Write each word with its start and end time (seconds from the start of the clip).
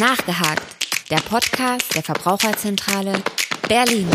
Nachgehakt, 0.00 0.62
der 1.10 1.18
Podcast 1.18 1.94
der 1.94 2.02
Verbraucherzentrale 2.02 3.12
Berlin. 3.68 4.08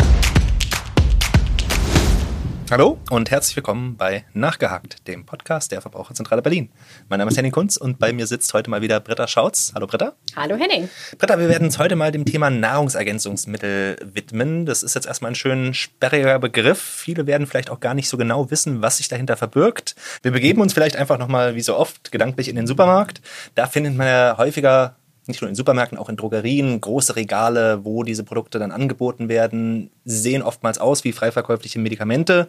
Hallo 2.68 2.98
und 3.08 3.30
herzlich 3.30 3.54
willkommen 3.54 3.96
bei 3.96 4.24
Nachgehakt, 4.32 5.06
dem 5.06 5.24
Podcast 5.24 5.70
der 5.70 5.80
Verbraucherzentrale 5.80 6.42
Berlin. 6.42 6.70
Mein 7.08 7.20
Name 7.20 7.30
ist 7.30 7.36
Henning 7.36 7.52
Kunz 7.52 7.76
und 7.76 8.00
bei 8.00 8.12
mir 8.12 8.26
sitzt 8.26 8.52
heute 8.52 8.68
mal 8.68 8.82
wieder 8.82 8.98
Britta 8.98 9.28
Schautz. 9.28 9.70
Hallo 9.76 9.86
Britta. 9.86 10.14
Hallo 10.34 10.56
Henning. 10.56 10.88
Britta, 11.18 11.38
wir 11.38 11.48
werden 11.48 11.66
uns 11.66 11.78
heute 11.78 11.94
mal 11.94 12.10
dem 12.10 12.24
Thema 12.24 12.50
Nahrungsergänzungsmittel 12.50 14.10
widmen. 14.12 14.66
Das 14.66 14.82
ist 14.82 14.96
jetzt 14.96 15.06
erstmal 15.06 15.30
ein 15.30 15.36
schön 15.36 15.72
sperriger 15.72 16.40
Begriff. 16.40 16.80
Viele 16.80 17.28
werden 17.28 17.46
vielleicht 17.46 17.70
auch 17.70 17.78
gar 17.78 17.94
nicht 17.94 18.08
so 18.08 18.16
genau 18.16 18.50
wissen, 18.50 18.82
was 18.82 18.96
sich 18.96 19.06
dahinter 19.06 19.36
verbirgt. 19.36 19.94
Wir 20.22 20.32
begeben 20.32 20.60
uns 20.62 20.72
vielleicht 20.72 20.96
einfach 20.96 21.18
nochmal, 21.18 21.54
wie 21.54 21.62
so 21.62 21.76
oft, 21.76 22.10
gedanklich 22.10 22.48
in 22.48 22.56
den 22.56 22.66
Supermarkt. 22.66 23.20
Da 23.54 23.68
findet 23.68 23.94
man 23.94 24.08
ja 24.08 24.34
häufiger 24.36 24.96
nicht 25.28 25.40
nur 25.40 25.48
in 25.48 25.54
Supermärkten, 25.54 25.98
auch 25.98 26.08
in 26.08 26.16
Drogerien, 26.16 26.80
große 26.80 27.16
Regale, 27.16 27.84
wo 27.84 28.02
diese 28.02 28.24
Produkte 28.24 28.58
dann 28.58 28.70
angeboten 28.70 29.28
werden, 29.28 29.90
sehen 30.04 30.42
oftmals 30.42 30.78
aus 30.78 31.04
wie 31.04 31.12
frei 31.12 31.32
verkäufliche 31.32 31.78
Medikamente, 31.78 32.48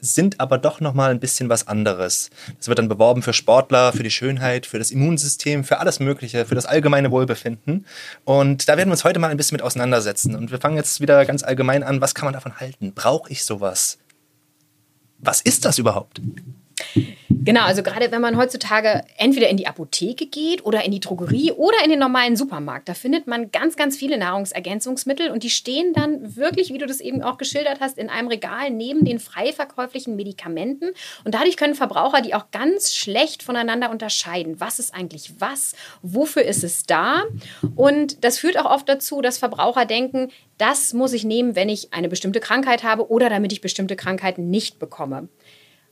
sind 0.00 0.40
aber 0.40 0.58
doch 0.58 0.80
noch 0.80 0.94
mal 0.94 1.10
ein 1.10 1.20
bisschen 1.20 1.48
was 1.48 1.66
anderes. 1.66 2.30
Das 2.56 2.68
wird 2.68 2.78
dann 2.78 2.88
beworben 2.88 3.22
für 3.22 3.32
Sportler, 3.32 3.92
für 3.92 4.02
die 4.02 4.10
Schönheit, 4.10 4.66
für 4.66 4.78
das 4.78 4.90
Immunsystem, 4.90 5.64
für 5.64 5.80
alles 5.80 5.98
Mögliche, 5.98 6.46
für 6.46 6.54
das 6.54 6.66
allgemeine 6.66 7.10
Wohlbefinden. 7.10 7.84
Und 8.24 8.68
da 8.68 8.76
werden 8.76 8.88
wir 8.88 8.92
uns 8.92 9.04
heute 9.04 9.18
mal 9.18 9.30
ein 9.30 9.36
bisschen 9.36 9.56
mit 9.56 9.62
auseinandersetzen. 9.62 10.36
Und 10.36 10.50
wir 10.50 10.60
fangen 10.60 10.76
jetzt 10.76 11.00
wieder 11.00 11.24
ganz 11.24 11.42
allgemein 11.42 11.82
an. 11.82 12.00
Was 12.00 12.14
kann 12.14 12.26
man 12.26 12.34
davon 12.34 12.60
halten? 12.60 12.92
Brauche 12.94 13.30
ich 13.30 13.44
sowas? 13.44 13.98
Was 15.18 15.40
ist 15.40 15.64
das 15.64 15.78
überhaupt? 15.78 16.20
Genau, 17.48 17.62
also 17.62 17.82
gerade 17.82 18.10
wenn 18.10 18.20
man 18.20 18.36
heutzutage 18.36 19.02
entweder 19.16 19.48
in 19.48 19.56
die 19.56 19.66
Apotheke 19.66 20.26
geht 20.26 20.66
oder 20.66 20.84
in 20.84 20.92
die 20.92 21.00
Drogerie 21.00 21.52
oder 21.52 21.76
in 21.82 21.88
den 21.88 21.98
normalen 21.98 22.36
Supermarkt, 22.36 22.90
da 22.90 22.94
findet 22.94 23.26
man 23.26 23.50
ganz, 23.50 23.76
ganz 23.76 23.96
viele 23.96 24.18
Nahrungsergänzungsmittel 24.18 25.30
und 25.30 25.42
die 25.42 25.48
stehen 25.48 25.94
dann 25.94 26.36
wirklich, 26.36 26.74
wie 26.74 26.78
du 26.78 26.84
das 26.84 27.00
eben 27.00 27.22
auch 27.22 27.38
geschildert 27.38 27.80
hast, 27.80 27.96
in 27.96 28.10
einem 28.10 28.28
Regal 28.28 28.70
neben 28.70 29.04
den 29.06 29.18
frei 29.18 29.54
verkäuflichen 29.54 30.14
Medikamenten. 30.14 30.90
Und 31.24 31.34
dadurch 31.34 31.56
können 31.56 31.74
Verbraucher 31.74 32.20
die 32.20 32.34
auch 32.34 32.50
ganz 32.50 32.94
schlecht 32.94 33.42
voneinander 33.42 33.90
unterscheiden. 33.90 34.60
Was 34.60 34.78
ist 34.78 34.94
eigentlich 34.94 35.32
was? 35.38 35.74
Wofür 36.02 36.42
ist 36.42 36.64
es 36.64 36.84
da? 36.84 37.22
Und 37.76 38.24
das 38.24 38.38
führt 38.38 38.58
auch 38.58 38.70
oft 38.70 38.88
dazu, 38.90 39.22
dass 39.22 39.38
Verbraucher 39.38 39.86
denken, 39.86 40.30
das 40.58 40.92
muss 40.92 41.12
ich 41.12 41.24
nehmen, 41.24 41.56
wenn 41.56 41.68
ich 41.68 41.94
eine 41.94 42.08
bestimmte 42.08 42.40
Krankheit 42.40 42.82
habe 42.82 43.10
oder 43.10 43.30
damit 43.30 43.52
ich 43.52 43.60
bestimmte 43.60 43.96
Krankheiten 43.96 44.50
nicht 44.50 44.78
bekomme. 44.78 45.28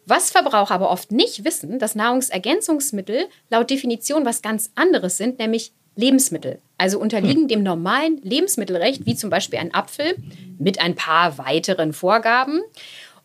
Was 0.06 0.30
Verbraucher 0.30 0.74
aber 0.74 0.90
oft 0.90 1.10
nicht 1.10 1.44
wissen, 1.44 1.78
dass 1.78 1.96
Nahrungsergänzungsmittel 1.96 3.26
laut 3.50 3.70
Definition 3.70 4.24
was 4.24 4.40
ganz 4.40 4.70
anderes 4.76 5.16
sind, 5.16 5.38
nämlich 5.40 5.72
Lebensmittel. 5.96 6.60
Also 6.78 7.00
unterliegen 7.00 7.42
hm. 7.42 7.48
dem 7.48 7.62
normalen 7.62 8.20
Lebensmittelrecht, 8.22 9.04
wie 9.04 9.16
zum 9.16 9.30
Beispiel 9.30 9.58
ein 9.58 9.74
Apfel, 9.74 10.16
mit 10.58 10.80
ein 10.80 10.94
paar 10.94 11.38
weiteren 11.38 11.92
Vorgaben. 11.92 12.60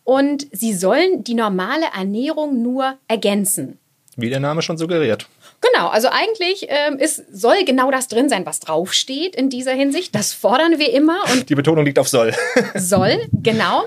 Und 0.03 0.47
sie 0.51 0.73
sollen 0.73 1.23
die 1.23 1.35
normale 1.35 1.85
Ernährung 1.95 2.61
nur 2.63 2.97
ergänzen. 3.07 3.77
Wie 4.17 4.29
der 4.29 4.39
Name 4.39 4.61
schon 4.61 4.77
suggeriert. 4.77 5.27
Genau, 5.61 5.89
also 5.89 6.07
eigentlich 6.09 6.65
ähm, 6.69 6.97
ist, 6.97 7.23
soll 7.31 7.63
genau 7.65 7.91
das 7.91 8.07
drin 8.07 8.29
sein, 8.29 8.45
was 8.45 8.59
draufsteht 8.59 9.35
in 9.35 9.49
dieser 9.49 9.73
Hinsicht. 9.73 10.15
Das 10.15 10.33
fordern 10.33 10.79
wir 10.79 10.91
immer. 10.91 11.19
Und 11.31 11.49
die 11.49 11.55
Betonung 11.55 11.85
liegt 11.85 11.99
auf 11.99 12.07
soll. 12.07 12.33
soll, 12.75 13.27
genau. 13.31 13.83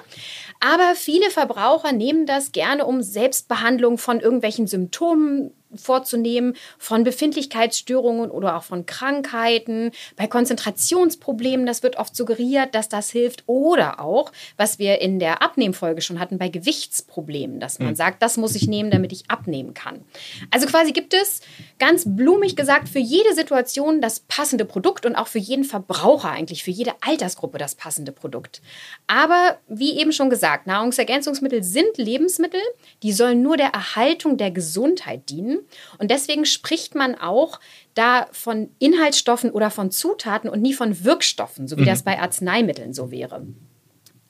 Aber 0.64 0.94
viele 0.94 1.28
Verbraucher 1.28 1.92
nehmen 1.92 2.24
das 2.24 2.50
gerne, 2.52 2.86
um 2.86 3.02
Selbstbehandlung 3.02 3.98
von 3.98 4.20
irgendwelchen 4.20 4.66
Symptomen 4.66 5.52
vorzunehmen 5.76 6.54
von 6.78 7.04
Befindlichkeitsstörungen 7.04 8.30
oder 8.30 8.56
auch 8.56 8.64
von 8.64 8.86
Krankheiten, 8.86 9.90
bei 10.16 10.26
Konzentrationsproblemen, 10.26 11.66
das 11.66 11.82
wird 11.82 11.96
oft 11.96 12.14
suggeriert, 12.16 12.74
dass 12.74 12.88
das 12.88 13.10
hilft 13.10 13.44
oder 13.46 14.00
auch, 14.00 14.32
was 14.56 14.78
wir 14.78 15.00
in 15.00 15.18
der 15.18 15.42
Abnehmfolge 15.42 16.02
schon 16.02 16.20
hatten, 16.20 16.38
bei 16.38 16.48
Gewichtsproblemen, 16.48 17.60
dass 17.60 17.78
man 17.78 17.90
mhm. 17.90 17.96
sagt, 17.96 18.22
das 18.22 18.36
muss 18.36 18.54
ich 18.54 18.66
nehmen, 18.68 18.90
damit 18.90 19.12
ich 19.12 19.30
abnehmen 19.30 19.74
kann. 19.74 20.04
Also 20.50 20.66
quasi 20.66 20.92
gibt 20.92 21.14
es 21.14 21.40
ganz 21.78 22.04
blumig 22.06 22.56
gesagt 22.56 22.88
für 22.88 22.98
jede 22.98 23.34
Situation 23.34 24.00
das 24.00 24.20
passende 24.20 24.64
Produkt 24.64 25.06
und 25.06 25.16
auch 25.16 25.28
für 25.28 25.38
jeden 25.38 25.64
Verbraucher 25.64 26.30
eigentlich, 26.30 26.64
für 26.64 26.70
jede 26.70 26.92
Altersgruppe 27.00 27.58
das 27.58 27.74
passende 27.74 28.12
Produkt. 28.12 28.62
Aber 29.06 29.58
wie 29.68 29.98
eben 29.98 30.12
schon 30.12 30.30
gesagt, 30.30 30.66
Nahrungsergänzungsmittel 30.66 31.62
sind 31.62 31.96
Lebensmittel, 31.96 32.60
die 33.02 33.12
sollen 33.12 33.42
nur 33.42 33.56
der 33.56 33.68
Erhaltung 33.68 34.36
der 34.36 34.50
Gesundheit 34.50 35.28
dienen 35.28 35.63
und 35.98 36.10
deswegen 36.10 36.44
spricht 36.44 36.94
man 36.94 37.14
auch 37.14 37.60
da 37.94 38.26
von 38.32 38.70
Inhaltsstoffen 38.78 39.50
oder 39.50 39.70
von 39.70 39.90
Zutaten 39.90 40.50
und 40.50 40.62
nie 40.62 40.74
von 40.74 41.04
Wirkstoffen, 41.04 41.68
so 41.68 41.76
wie 41.76 41.82
mhm. 41.82 41.86
das 41.86 42.02
bei 42.02 42.18
Arzneimitteln 42.18 42.92
so 42.92 43.10
wäre. 43.10 43.46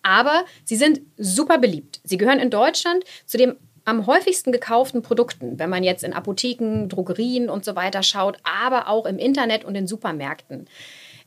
Aber 0.02 0.44
sie 0.64 0.76
sind 0.76 1.00
super 1.16 1.58
beliebt. 1.58 2.00
Sie 2.04 2.18
gehören 2.18 2.38
in 2.38 2.50
Deutschland 2.50 3.04
zu 3.26 3.38
den 3.38 3.56
am 3.86 4.06
häufigsten 4.06 4.52
gekauften 4.52 5.02
Produkten, 5.02 5.58
wenn 5.58 5.70
man 5.70 5.84
jetzt 5.84 6.04
in 6.04 6.12
Apotheken, 6.12 6.88
Drogerien 6.88 7.50
und 7.50 7.64
so 7.64 7.76
weiter 7.76 8.02
schaut, 8.02 8.38
aber 8.44 8.88
auch 8.88 9.06
im 9.06 9.18
Internet 9.18 9.64
und 9.64 9.74
in 9.74 9.86
Supermärkten. 9.86 10.68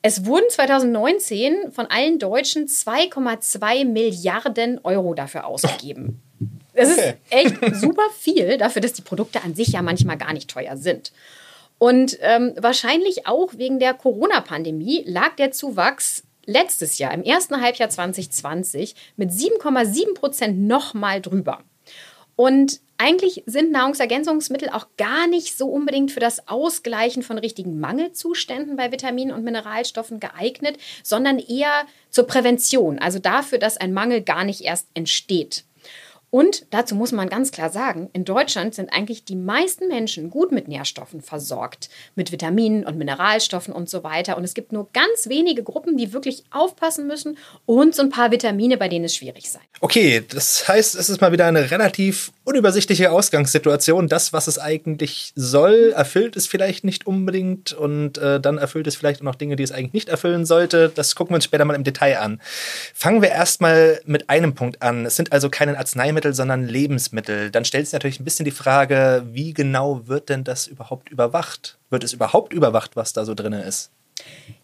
Es 0.01 0.25
wurden 0.25 0.49
2019 0.49 1.71
von 1.71 1.87
allen 1.87 2.19
Deutschen 2.19 2.67
2,2 2.67 3.85
Milliarden 3.85 4.79
Euro 4.83 5.13
dafür 5.13 5.45
ausgegeben. 5.45 6.21
Das 6.77 6.91
okay. 6.91 7.15
ist 7.29 7.33
echt 7.33 7.75
super 7.81 8.07
viel 8.17 8.57
dafür, 8.57 8.81
dass 8.81 8.93
die 8.93 9.01
Produkte 9.01 9.43
an 9.43 9.55
sich 9.55 9.69
ja 9.69 9.81
manchmal 9.81 10.17
gar 10.17 10.31
nicht 10.31 10.49
teuer 10.49 10.77
sind. 10.77 11.11
Und 11.79 12.17
ähm, 12.21 12.53
wahrscheinlich 12.57 13.27
auch 13.27 13.53
wegen 13.57 13.79
der 13.79 13.93
Corona-Pandemie 13.93 15.03
lag 15.05 15.35
der 15.35 15.51
Zuwachs 15.51 16.23
letztes 16.45 16.97
Jahr, 16.97 17.13
im 17.13 17.23
ersten 17.23 17.61
Halbjahr 17.61 17.89
2020, 17.89 18.95
mit 19.15 19.31
7,7 19.31 20.13
Prozent 20.13 20.59
nochmal 20.59 21.21
drüber. 21.21 21.59
Und 22.35 22.79
eigentlich 22.99 23.43
sind 23.47 23.71
Nahrungsergänzungsmittel 23.71 24.69
auch 24.69 24.87
gar 24.97 25.27
nicht 25.27 25.57
so 25.57 25.67
unbedingt 25.67 26.11
für 26.11 26.19
das 26.19 26.47
Ausgleichen 26.47 27.23
von 27.23 27.37
richtigen 27.37 27.79
Mangelzuständen 27.79 28.75
bei 28.75 28.91
Vitaminen 28.91 29.35
und 29.35 29.43
Mineralstoffen 29.43 30.19
geeignet, 30.19 30.77
sondern 31.03 31.39
eher 31.39 31.85
zur 32.09 32.27
Prävention, 32.27 32.97
also 32.99 33.19
dafür, 33.19 33.57
dass 33.57 33.77
ein 33.77 33.93
Mangel 33.93 34.21
gar 34.21 34.43
nicht 34.43 34.61
erst 34.61 34.87
entsteht. 34.93 35.63
Und 36.29 36.65
dazu 36.71 36.93
muss 36.93 37.13
man 37.13 37.29
ganz 37.29 37.51
klar 37.51 37.69
sagen, 37.69 38.09
in 38.11 38.25
Deutschland 38.25 38.75
sind 38.75 38.91
eigentlich 38.91 39.23
die 39.23 39.35
meisten 39.35 39.87
Menschen 39.87 40.29
gut 40.29 40.51
mit 40.51 40.67
Nährstoffen 40.67 41.21
versorgt, 41.21 41.89
mit 42.15 42.33
Vitaminen 42.33 42.85
und 42.85 42.97
Mineralstoffen 42.97 43.73
und 43.73 43.89
so 43.89 44.03
weiter. 44.03 44.35
Und 44.35 44.43
es 44.43 44.53
gibt 44.53 44.73
nur 44.73 44.89
ganz 44.91 45.29
wenige 45.29 45.63
Gruppen, 45.63 45.95
die 45.95 46.11
wirklich 46.11 46.43
aufpassen 46.51 47.07
müssen 47.07 47.37
und 47.65 47.95
so 47.95 48.01
ein 48.01 48.09
paar 48.09 48.29
Vitamine, 48.31 48.77
bei 48.77 48.89
denen 48.89 49.05
es 49.05 49.15
schwierig 49.15 49.49
sein. 49.49 49.61
Okay, 49.79 50.21
das 50.27 50.67
heißt, 50.67 50.95
es 50.95 51.09
ist 51.09 51.21
mal 51.21 51.31
wieder 51.31 51.45
eine 51.45 51.71
relativ 51.71 52.33
unübersichtliche 52.43 53.11
Ausgangssituation. 53.11 54.09
Das, 54.09 54.33
was 54.33 54.47
es 54.47 54.59
eigentlich 54.59 55.31
soll, 55.35 55.93
erfüllt 55.95 56.35
es 56.35 56.45
vielleicht 56.45 56.83
nicht 56.83 57.07
unbedingt 57.07 57.71
und 57.71 58.17
äh, 58.17 58.41
dann 58.41 58.57
erfüllt 58.57 58.87
es 58.87 58.97
vielleicht 58.97 59.21
auch 59.21 59.25
noch 59.25 59.35
Dinge, 59.35 59.55
die 59.55 59.63
es 59.63 59.71
eigentlich 59.71 59.93
nicht 59.93 60.09
erfüllen 60.09 60.45
sollte. 60.45 60.91
Das 60.93 61.15
gucken 61.15 61.31
wir 61.31 61.35
uns 61.35 61.45
später 61.45 61.63
mal 61.63 61.75
im 61.75 61.83
Detail 61.83 62.19
an. 62.19 62.41
Fangen 62.93 63.21
wir 63.21 63.29
erstmal 63.29 64.01
mit 64.05 64.29
einem 64.29 64.55
Punkt 64.55 64.81
an. 64.81 65.05
Es 65.05 65.15
sind 65.15 65.31
also 65.31 65.49
keine 65.49 65.77
Arzneimittel 65.77 66.16
Arzneimittel, 66.17 66.33
sondern 66.33 66.67
Lebensmittel, 66.67 67.51
dann 67.51 67.65
stellt 67.65 67.85
sich 67.85 67.93
natürlich 67.93 68.19
ein 68.19 68.25
bisschen 68.25 68.45
die 68.45 68.51
Frage, 68.51 69.23
wie 69.31 69.53
genau 69.53 70.07
wird 70.07 70.29
denn 70.29 70.43
das 70.43 70.67
überhaupt 70.67 71.09
überwacht? 71.09 71.77
Wird 71.89 72.03
es 72.03 72.13
überhaupt 72.13 72.53
überwacht, 72.53 72.95
was 72.95 73.13
da 73.13 73.23
so 73.25 73.33
drin 73.33 73.53
ist? 73.53 73.91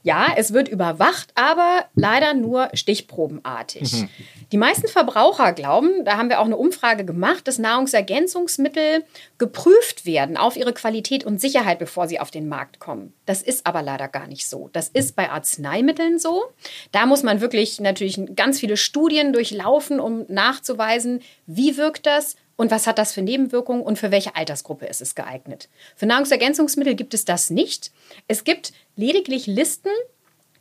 Ja, 0.06 0.34
es 0.36 0.52
wird 0.52 0.68
überwacht, 0.68 1.30
aber 1.36 1.86
leider 1.96 2.34
nur 2.34 2.70
stichprobenartig. 2.74 3.94
Mhm. 3.94 4.10
Die 4.52 4.58
meisten 4.58 4.90
Verbraucher 4.90 5.54
glauben, 5.54 6.04
da 6.04 6.18
haben 6.18 6.30
wir 6.30 6.42
auch 6.42 6.46
eine 6.46 6.58
Umfrage 6.58 7.06
gemacht, 7.06 7.48
dass 7.48 7.58
Nahrungsergänzungsmittel 7.58 9.06
geprüft 9.38 10.06
werden 10.06 10.36
auf 10.36 10.58
ihre 10.58 10.74
Qualität 10.74 11.24
und 11.24 11.40
Sicherheit, 11.40 11.80
bevor 11.80 12.10
sie 12.10 12.20
auf 12.20 12.32
den 12.32 12.50
Markt 12.50 12.80
kommen. 12.80 13.14
Das 13.26 13.42
ist 13.42 13.66
aber 13.66 13.82
leider 13.82 14.10
gar 14.10 14.28
nicht 14.28 14.48
so. 14.48 14.70
Das 14.74 14.90
ist 14.90 15.16
bei 15.16 15.30
Arzneimitteln 15.30 16.20
so. 16.20 16.44
Da 16.92 17.06
muss 17.06 17.24
man 17.24 17.40
wirklich 17.40 17.80
natürlich 17.80 18.20
ganz 18.36 18.60
viele 18.60 18.76
Studien 18.76 19.32
durchlaufen, 19.32 20.02
um 20.02 20.26
nachzuweisen, 20.28 21.22
wie 21.46 21.78
wirkt 21.78 22.06
das, 22.06 22.36
und 22.56 22.72
was 22.72 22.88
hat 22.88 22.98
das 22.98 23.14
für 23.14 23.22
Nebenwirkungen 23.22 23.82
und 23.82 23.98
für 23.98 24.12
welche 24.12 24.36
Altersgruppe 24.36 24.86
ist 24.86 25.02
es 25.02 25.16
geeignet. 25.16 25.70
Für 25.96 26.06
Nahrungsergänzungsmittel 26.06 26.96
gibt 26.96 27.14
es 27.14 27.26
das 27.26 27.50
nicht. 27.50 27.92
Es 28.28 28.44
gibt 28.44 28.74
lediglich 28.96 29.48
Listen, 29.48 29.90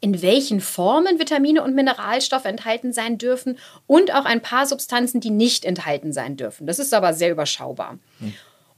in 0.00 0.20
welchen 0.20 0.60
Formen 0.60 1.18
Vitamine 1.18 1.62
und 1.62 1.74
Mineralstoffe 1.74 2.44
enthalten 2.44 2.92
sein 2.92 3.18
dürfen 3.18 3.58
und 3.86 4.12
auch 4.12 4.24
ein 4.24 4.40
paar 4.40 4.66
Substanzen, 4.66 5.20
die 5.20 5.30
nicht 5.30 5.64
enthalten 5.64 6.12
sein 6.12 6.36
dürfen. 6.36 6.66
Das 6.66 6.80
ist 6.80 6.92
aber 6.92 7.14
sehr 7.14 7.30
überschaubar. 7.30 7.98
Hm. 8.18 8.34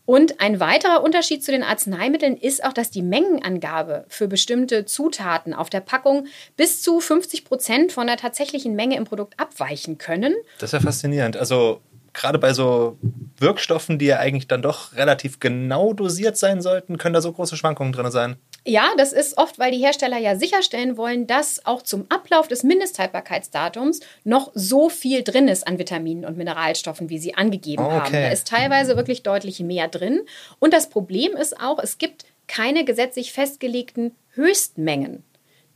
Und 0.06 0.40
ein 0.40 0.61
weiterer 0.61 1.02
Unterschied 1.02 1.43
zu 1.43 1.50
den 1.50 1.62
Arzneimitteln 1.62 2.37
ist 2.37 2.62
auch, 2.62 2.75
dass 2.75 2.90
die 2.90 3.00
Mengenangabe 3.00 4.05
für 4.08 4.28
bestimmte 4.28 4.84
Zutaten 4.84 5.55
auf 5.55 5.70
der 5.70 5.81
Packung 5.81 6.26
bis 6.56 6.82
zu 6.82 7.00
50 7.00 7.46
Prozent 7.46 7.93
von 7.93 8.06
der 8.06 8.19
tatsächlichen 8.19 8.75
Menge 8.75 8.96
im 8.96 9.05
Produkt 9.05 9.40
abweichen 9.40 9.96
können. 9.96 10.34
Das 10.58 10.69
ist 10.69 10.72
ja 10.72 10.81
faszinierend. 10.81 11.38
Also 11.38 11.81
gerade 12.14 12.38
bei 12.38 12.52
so 12.52 12.96
Wirkstoffen, 13.38 13.99
die 13.99 14.06
ja 14.06 14.19
eigentlich 14.19 14.49
dann 14.49 14.62
doch 14.62 14.94
relativ 14.96 15.40
genau 15.40 15.93
dosiert 15.93 16.37
sein 16.37 16.62
sollten, 16.62 16.96
können 16.96 17.12
da 17.14 17.20
so 17.20 17.32
große 17.32 17.56
Schwankungen 17.56 17.93
drin 17.93 18.11
sein. 18.11 18.37
Ja, 18.66 18.87
das 18.96 19.12
ist 19.12 19.37
oft, 19.37 19.58
weil 19.58 19.72
die 19.72 19.78
Hersteller 19.78 20.16
ja 20.16 20.37
sicherstellen 20.37 20.96
wollen, 20.96 21.26
dass 21.26 21.66
auch 21.66 21.82
zum 21.82 22.06
Ablauf 22.08 22.49
des 22.49 22.62
Mindesthaltbarkeitsdatums 22.62 24.00
noch 24.25 24.50
so 24.55 24.88
viel 24.88 25.22
drin 25.22 25.49
ist 25.49 25.66
an 25.66 25.78
Vitaminen 25.78 26.25
und 26.25 26.37
Mineralstoffen, 26.38 27.11
wie 27.11 27.19
sie 27.19 27.34
angegeben 27.34 27.84
Okay. 27.84 27.94
haben. 28.00 28.12
Da 28.12 28.28
ist 28.28 28.49
teilweise 28.49 28.96
wirklich 28.96 29.22
deutlich 29.22 29.61
mehr 29.61 29.88
drin. 29.88 30.22
Und 30.61 30.72
das 30.72 30.88
Problem 30.88 31.32
ist 31.37 31.61
auch, 31.61 31.78
es 31.78 31.99
gibt 31.99 32.25
keine 32.46 32.84
gesetzlich 32.84 33.32
festgelegten 33.32 34.12
Höchstmengen. 34.32 35.25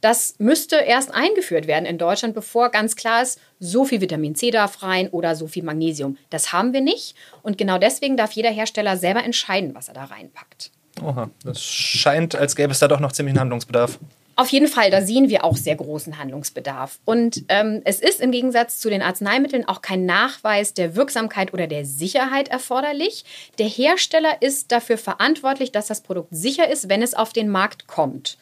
Das 0.01 0.37
müsste 0.39 0.77
erst 0.77 1.13
eingeführt 1.13 1.67
werden 1.67 1.85
in 1.85 1.99
Deutschland, 1.99 2.35
bevor 2.35 2.71
ganz 2.71 2.95
klar 2.95 3.23
ist, 3.23 3.41
so 3.59 3.85
viel 3.85 4.01
Vitamin 4.01 4.35
C 4.35 4.51
darf 4.51 4.83
rein 4.83 5.09
oder 5.09 5.35
so 5.35 5.49
viel 5.49 5.65
Magnesium. 5.65 6.17
Das 6.31 6.53
haben 6.53 6.73
wir 6.73 6.81
nicht. 6.81 7.17
Und 7.43 7.59
genau 7.59 7.79
deswegen 7.79 8.17
darf 8.17 8.33
jeder 8.33 8.51
Hersteller 8.51 8.97
selber 8.97 9.25
entscheiden, 9.25 9.75
was 9.75 9.89
er 9.89 9.95
da 9.95 10.05
reinpackt. 10.05 10.71
Oha, 11.03 11.31
das 11.45 11.63
scheint, 11.63 12.35
als 12.35 12.57
gäbe 12.57 12.73
es 12.73 12.79
da 12.79 12.89
doch 12.89 13.01
noch 13.01 13.13
ziemlich 13.13 13.37
Handlungsbedarf. 13.37 13.99
Auf 14.39 14.51
jeden 14.51 14.69
Fall, 14.69 14.93
da 14.93 15.03
sehen 15.03 15.29
wir 15.29 15.43
auch 15.43 15.57
sehr 15.57 15.75
großen 15.75 16.17
Handlungsbedarf. 16.17 17.01
Und 17.05 17.43
ähm, 17.49 17.83
es 17.85 17.99
ist 17.99 18.21
im 18.21 18.31
Gegensatz 18.31 18.79
zu 18.79 18.89
den 18.89 19.03
Arzneimitteln 19.03 19.67
auch 19.67 19.83
kein 19.83 20.07
Nachweis 20.07 20.75
der 20.75 20.95
Wirksamkeit 20.95 21.53
oder 21.53 21.67
der 21.67 21.85
Sicherheit 21.85 22.47
erforderlich. 22.47 23.25
Der 23.59 23.67
Hersteller 23.67 24.41
ist 24.41 24.71
dafür 24.71 24.97
verantwortlich, 24.97 25.73
dass 25.73 25.89
das 25.89 26.03
Produkt 26.03 26.29
sicher 26.31 26.71
ist, 26.71 26.89
wenn 26.89 27.03
es 27.03 27.15
auf 27.15 27.33
den 27.33 27.49
Markt 27.49 27.89
kommt. 27.89 28.39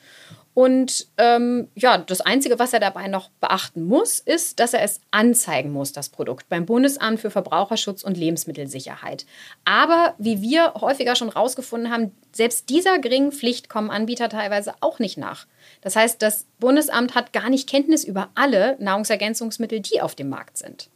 Und 0.57 1.09
ähm, 1.19 1.69
ja, 1.75 1.99
das 1.99 2.23
Einzige, 2.23 2.59
was 2.59 2.73
er 2.73 2.81
dabei 2.81 3.09
noch 3.09 3.29
beachten 3.43 3.85
muss, 3.85 4.21
ist, 4.21 4.59
dass 4.59 4.73
er 4.73 4.83
es 4.83 5.03
anzeigen 5.11 5.71
muss, 5.71 5.93
das 5.93 6.09
Produkt, 6.09 6.49
beim 6.49 6.65
Bundesamt 6.65 7.21
für 7.21 7.31
Verbraucherschutz 7.31 8.03
und 8.03 8.17
Lebensmittelsicherheit. 8.17 9.27
Aber 9.67 10.15
wie 10.17 10.41
wir 10.41 10.73
häufiger 10.81 11.15
schon 11.15 11.29
rausgefunden 11.29 11.93
haben, 11.93 12.13
selbst 12.33 12.71
dieser 12.71 12.99
geringen 12.99 13.33
Pflicht 13.33 13.69
kommen 13.69 13.91
Anbieter 13.91 14.31
teilweise 14.31 14.73
auch 14.81 14.99
nicht 14.99 15.19
nach. 15.19 15.47
Das 15.83 15.95
heißt, 15.95 16.23
das 16.23 16.47
Bundesamt 16.59 17.15
hat 17.15 17.35
gar 17.35 17.51
nicht 17.51 17.69
Kenntnis 17.69 18.03
über 18.03 18.31
alle 18.35 18.79
Nahrungsergänzungsmittel, 18.81 19.81
die 19.81 20.01
auf 20.01 20.15
dem 20.15 20.31
Markt 20.31 20.57
sind. 20.57 20.89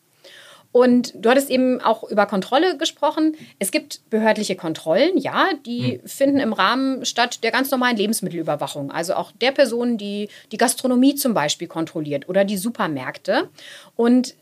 Und 0.73 1.13
du 1.17 1.29
hattest 1.31 1.51
eben 1.51 1.81
auch 1.81 2.05
über 2.05 2.27
Kontrolle 2.27 2.77
gesprochen. 2.77 3.37
Es 3.59 3.73
gibt 3.73 4.09
behördliche 4.09 4.55
Kontrollen, 4.55 5.19
ja, 5.19 5.49
die 5.67 6.01
finden 6.05 6.39
im 6.39 6.53
Rahmen 6.53 7.05
statt 7.05 7.43
der 7.43 7.51
ganz 7.51 7.71
normalen 7.73 7.97
Lebensmittelüberwachung. 7.97 8.93
Also 8.93 9.15
auch 9.15 9.33
der 9.33 9.51
Person, 9.51 9.99
die 9.99 10.29
die 10.53 10.59
Gastronomie 10.59 11.17
zum 11.17 11.35
Beispiel 11.35 11.67
kontrolliert 11.67 12.29
oder 12.29 12.45
die 12.45 12.57
Supermärkte. 12.57 13.49
Und 13.97 14.35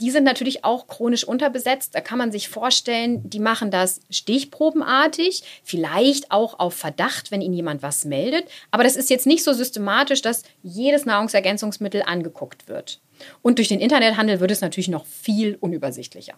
die 0.00 0.10
sind 0.10 0.24
natürlich 0.24 0.64
auch 0.64 0.86
chronisch 0.86 1.24
unterbesetzt. 1.24 1.94
Da 1.94 2.00
kann 2.00 2.18
man 2.18 2.32
sich 2.32 2.48
vorstellen, 2.48 3.28
die 3.28 3.40
machen 3.40 3.70
das 3.70 4.00
stichprobenartig, 4.10 5.42
vielleicht 5.62 6.30
auch 6.30 6.58
auf 6.58 6.74
Verdacht, 6.74 7.30
wenn 7.30 7.40
ihnen 7.40 7.54
jemand 7.54 7.82
was 7.82 8.04
meldet. 8.04 8.46
Aber 8.70 8.84
das 8.84 8.96
ist 8.96 9.10
jetzt 9.10 9.26
nicht 9.26 9.44
so 9.44 9.52
systematisch, 9.52 10.22
dass 10.22 10.42
jedes 10.62 11.04
Nahrungsergänzungsmittel 11.04 12.02
angeguckt 12.02 12.68
wird. 12.68 13.00
Und 13.42 13.58
durch 13.58 13.68
den 13.68 13.80
Internethandel 13.80 14.40
wird 14.40 14.50
es 14.50 14.60
noch 14.88 15.06
viel 15.06 15.56
unübersichtlicher. 15.60 16.34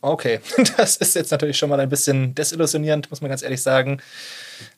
Okay, 0.00 0.40
das 0.76 0.96
ist 0.96 1.14
jetzt 1.14 1.30
natürlich 1.30 1.58
schon 1.58 1.68
mal 1.68 1.80
ein 1.80 1.88
bisschen 1.88 2.34
desillusionierend, 2.34 3.10
muss 3.10 3.20
man 3.20 3.30
ganz 3.30 3.42
ehrlich 3.42 3.62
sagen. 3.62 4.00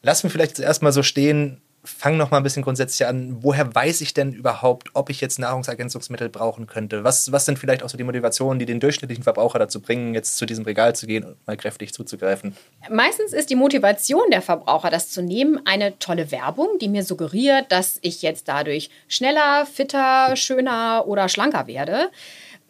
Lass 0.03 0.25
mich 0.25 0.33
vielleicht 0.33 0.57
zuerst 0.57 0.83
mal 0.83 0.93
so 0.93 1.03
stehen. 1.03 1.61
Fang 1.97 2.17
noch 2.17 2.31
mal 2.31 2.37
ein 2.37 2.43
bisschen 2.43 2.63
grundsätzlich 2.63 3.09
an. 3.09 3.39
Woher 3.41 3.75
weiß 3.75 4.03
ich 4.03 4.13
denn 4.13 4.33
überhaupt, 4.33 4.91
ob 4.93 5.09
ich 5.09 5.21
jetzt 5.21 5.39
Nahrungsergänzungsmittel 5.39 6.29
brauchen 6.29 6.67
könnte? 6.67 7.03
Was, 7.03 7.33
was 7.33 7.47
sind 7.47 7.59
vielleicht 7.59 7.83
auch 7.83 7.89
so 7.89 7.97
die 7.97 8.05
Motivationen, 8.05 8.59
die 8.59 8.67
den 8.67 8.79
durchschnittlichen 8.79 9.25
Verbraucher 9.25 9.59
dazu 9.59 9.81
bringen, 9.81 10.15
jetzt 10.15 10.37
zu 10.37 10.45
diesem 10.45 10.65
Regal 10.65 10.95
zu 10.95 11.07
gehen 11.07 11.25
und 11.25 11.47
mal 11.47 11.57
kräftig 11.57 11.95
zuzugreifen? 11.95 12.55
Meistens 12.91 13.33
ist 13.33 13.49
die 13.49 13.57
Motivation 13.57 14.31
der 14.31 14.43
Verbraucher, 14.43 14.91
das 14.91 15.11
zu 15.11 15.23
nehmen, 15.23 15.61
eine 15.65 15.99
tolle 15.99 16.31
Werbung, 16.31 16.79
die 16.79 16.89
mir 16.89 17.05
suggeriert, 17.05 17.73
dass 17.73 17.99
ich 18.03 18.23
jetzt 18.23 18.49
dadurch 18.49 18.91
schneller, 19.09 19.67
fitter, 19.67 20.37
schöner 20.37 21.05
oder 21.07 21.29
schlanker 21.29 21.67
werde. 21.67 22.11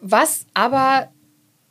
Was 0.01 0.47
aber 0.55 1.09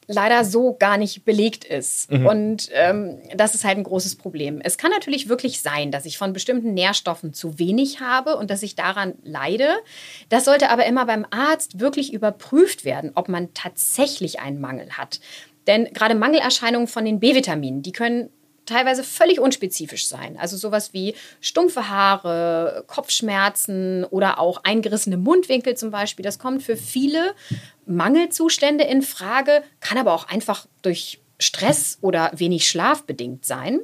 leider 0.08 0.46
so 0.46 0.76
gar 0.80 0.98
nicht 0.98 1.26
belegt 1.26 1.66
ist. 1.66 2.10
Und 2.26 2.70
ähm, 2.74 3.22
das 3.36 3.56
ist 3.56 3.66
halt 3.66 3.78
ein 3.78 3.84
großes 3.84 4.16
Problem. 4.16 4.62
Es 4.64 4.78
kann 4.78 4.92
natürlich 4.92 5.28
wirklich 5.28 5.62
sein, 5.62 5.92
dass 5.92 6.06
ich 6.06 6.18
von 6.18 6.34
bestimmten 6.34 6.74
Nährstoffen 6.74 7.34
zu 7.34 7.60
wenig 7.60 8.00
habe 8.00 8.38
und 8.38 8.50
dass 8.50 8.64
ich 8.64 8.76
daran 8.76 9.16
leide. 9.24 9.70
Das 10.30 10.46
sollte 10.46 10.70
aber 10.70 10.86
immer 10.86 11.06
beim 11.06 11.26
Arzt 11.30 11.80
wirklich 11.80 12.14
überprüft 12.14 12.86
werden, 12.86 13.12
ob 13.16 13.28
man 13.28 13.54
tatsächlich 13.54 14.40
einen 14.40 14.62
Mangel 14.62 14.92
hat. 14.92 15.20
Denn 15.68 15.86
gerade 15.94 16.16
Mangelerscheinungen 16.16 16.88
von 16.88 17.04
den 17.04 17.20
B-Vitaminen, 17.20 17.82
die 17.82 17.92
können 17.92 18.30
teilweise 18.68 19.04
völlig 19.04 19.40
unspezifisch 19.40 20.08
sein. 20.08 20.38
Also 20.38 20.58
sowas 20.58 20.94
wie 20.94 21.16
stumpfe 21.42 21.90
Haare, 21.90 22.84
Kopfschmerzen 22.88 24.04
oder 24.06 24.40
auch 24.40 24.64
eingerissene 24.64 25.18
Mundwinkel 25.18 25.76
zum 25.76 25.92
Beispiel. 25.92 26.24
Das 26.24 26.40
kommt 26.40 26.64
für 26.64 26.78
viele 26.78 27.34
Mangelzustände 27.86 28.84
in 28.84 29.02
Frage, 29.02 29.64
kann 29.80 29.98
aber 29.98 30.14
auch 30.14 30.28
einfach 30.28 30.68
durch 30.82 31.20
Stress 31.40 31.98
oder 32.02 32.32
wenig 32.36 32.68
Schlaf 32.68 33.04
bedingt 33.04 33.46
sein. 33.46 33.80